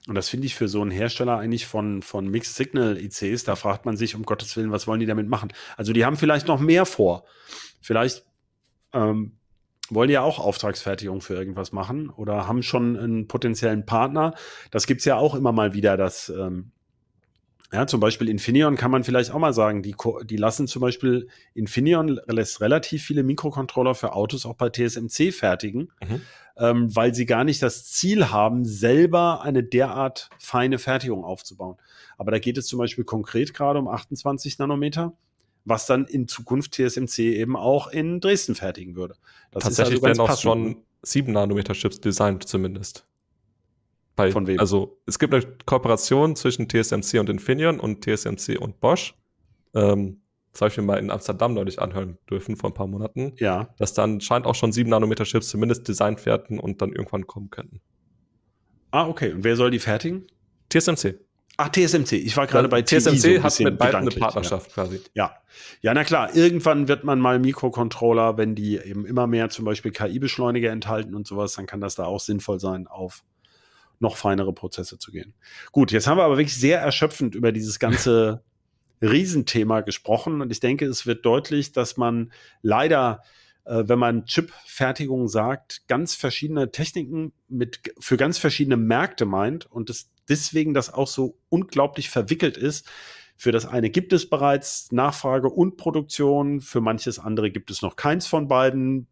[0.08, 3.56] Und das finde ich für so einen Hersteller eigentlich von, von Mixed Signal ICs, da
[3.56, 5.52] fragt man sich, um Gottes Willen, was wollen die damit machen?
[5.78, 7.26] Also die haben vielleicht noch mehr vor.
[7.82, 8.24] Vielleicht
[8.94, 9.39] ähm,
[9.90, 14.36] wollen ja auch Auftragsfertigung für irgendwas machen oder haben schon einen potenziellen Partner.
[14.72, 16.72] Das gibt's ja auch immer mal wieder, dass ähm,
[17.72, 21.28] ja, zum Beispiel Infineon kann man vielleicht auch mal sagen, die, die lassen zum Beispiel,
[21.54, 26.22] Infineon lässt relativ viele Mikrocontroller für Autos auch bei TSMC fertigen, mhm.
[26.58, 31.78] ähm, weil sie gar nicht das Ziel haben, selber eine derart feine Fertigung aufzubauen.
[32.18, 35.14] Aber da geht es zum Beispiel konkret gerade um 28 Nanometer
[35.66, 39.16] was dann in Zukunft TSMC eben auch in Dresden fertigen würde.
[39.52, 43.06] Das Tatsächlich ist also werden auch schon 7 Nanometer Chips designt zumindest.
[44.16, 44.60] Bei, Von wem?
[44.60, 49.16] Also es gibt eine Kooperation zwischen TSMC und Infineon und TSMC und Bosch.
[49.74, 53.34] Ähm, das habe ich mir mal in Amsterdam neulich anhören dürfen vor ein paar Monaten,
[53.38, 53.74] Ja.
[53.78, 57.50] dass dann scheint auch schon 7 Nanometer Chips zumindest designt werden und dann irgendwann kommen
[57.50, 57.82] könnten.
[58.92, 59.32] Ah, okay.
[59.34, 60.26] Und wer soll die fertigen?
[60.70, 61.20] TSMC.
[61.62, 62.14] Ach, TSMC.
[62.14, 65.02] Ich war gerade bei so TSMC ein hat mit beiden eine Partnerschaft quasi.
[65.14, 65.36] Ja.
[65.82, 66.34] ja, na klar.
[66.34, 71.28] Irgendwann wird man mal Mikrocontroller, wenn die eben immer mehr zum Beispiel KI-Beschleuniger enthalten und
[71.28, 73.26] sowas, dann kann das da auch sinnvoll sein, auf
[74.00, 75.34] noch feinere Prozesse zu gehen.
[75.74, 78.42] Gut, jetzt haben wir aber wirklich sehr erschöpfend über dieses ganze
[79.02, 82.32] Riesenthema gesprochen und ich denke, es wird deutlich, dass man
[82.62, 83.22] leider,
[83.66, 89.90] äh, wenn man Chip-Fertigung sagt, ganz verschiedene Techniken mit, für ganz verschiedene Märkte meint und
[89.90, 92.88] es deswegen das auch so unglaublich verwickelt ist.
[93.36, 97.96] Für das eine gibt es bereits Nachfrage und Produktion, für manches andere gibt es noch
[97.96, 99.08] keins von beiden.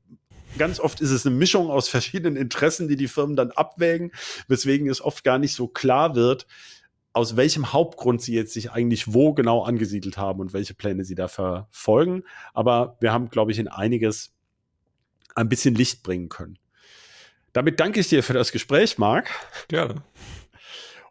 [0.58, 4.12] Ganz oft ist es eine Mischung aus verschiedenen Interessen, die die Firmen dann abwägen,
[4.48, 6.46] weswegen es oft gar nicht so klar wird,
[7.14, 11.16] aus welchem Hauptgrund sie jetzt sich eigentlich wo genau angesiedelt haben und welche Pläne sie
[11.16, 12.24] da verfolgen.
[12.54, 14.34] Aber wir haben, glaube ich, in einiges
[15.36, 16.60] ein bisschen Licht bringen können.
[17.54, 19.30] Damit danke ich dir für das Gespräch, Marc.
[19.68, 20.04] Gerne.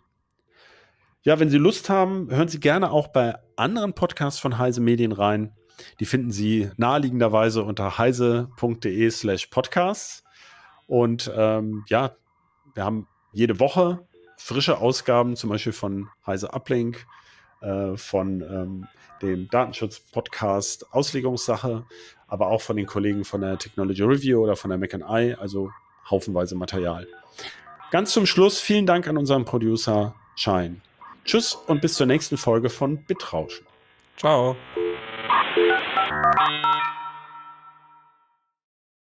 [1.23, 5.11] Ja, wenn Sie Lust haben, hören Sie gerne auch bei anderen Podcasts von Heise Medien
[5.11, 5.51] rein.
[5.99, 10.23] Die finden Sie naheliegenderweise unter heise.de slash podcasts.
[10.87, 12.15] Und ähm, ja,
[12.73, 17.05] wir haben jede Woche frische Ausgaben, zum Beispiel von Heise Uplink,
[17.61, 18.87] äh, von ähm,
[19.21, 21.85] dem Datenschutz-Podcast Auslegungssache,
[22.27, 25.71] aber auch von den Kollegen von der Technology Review oder von der Mac Eye, also
[26.09, 27.07] haufenweise Material.
[27.91, 30.81] Ganz zum Schluss vielen Dank an unseren Producer Shine.
[31.23, 33.65] Tschüss und bis zur nächsten Folge von Bitrauschen.
[34.17, 34.55] Ciao.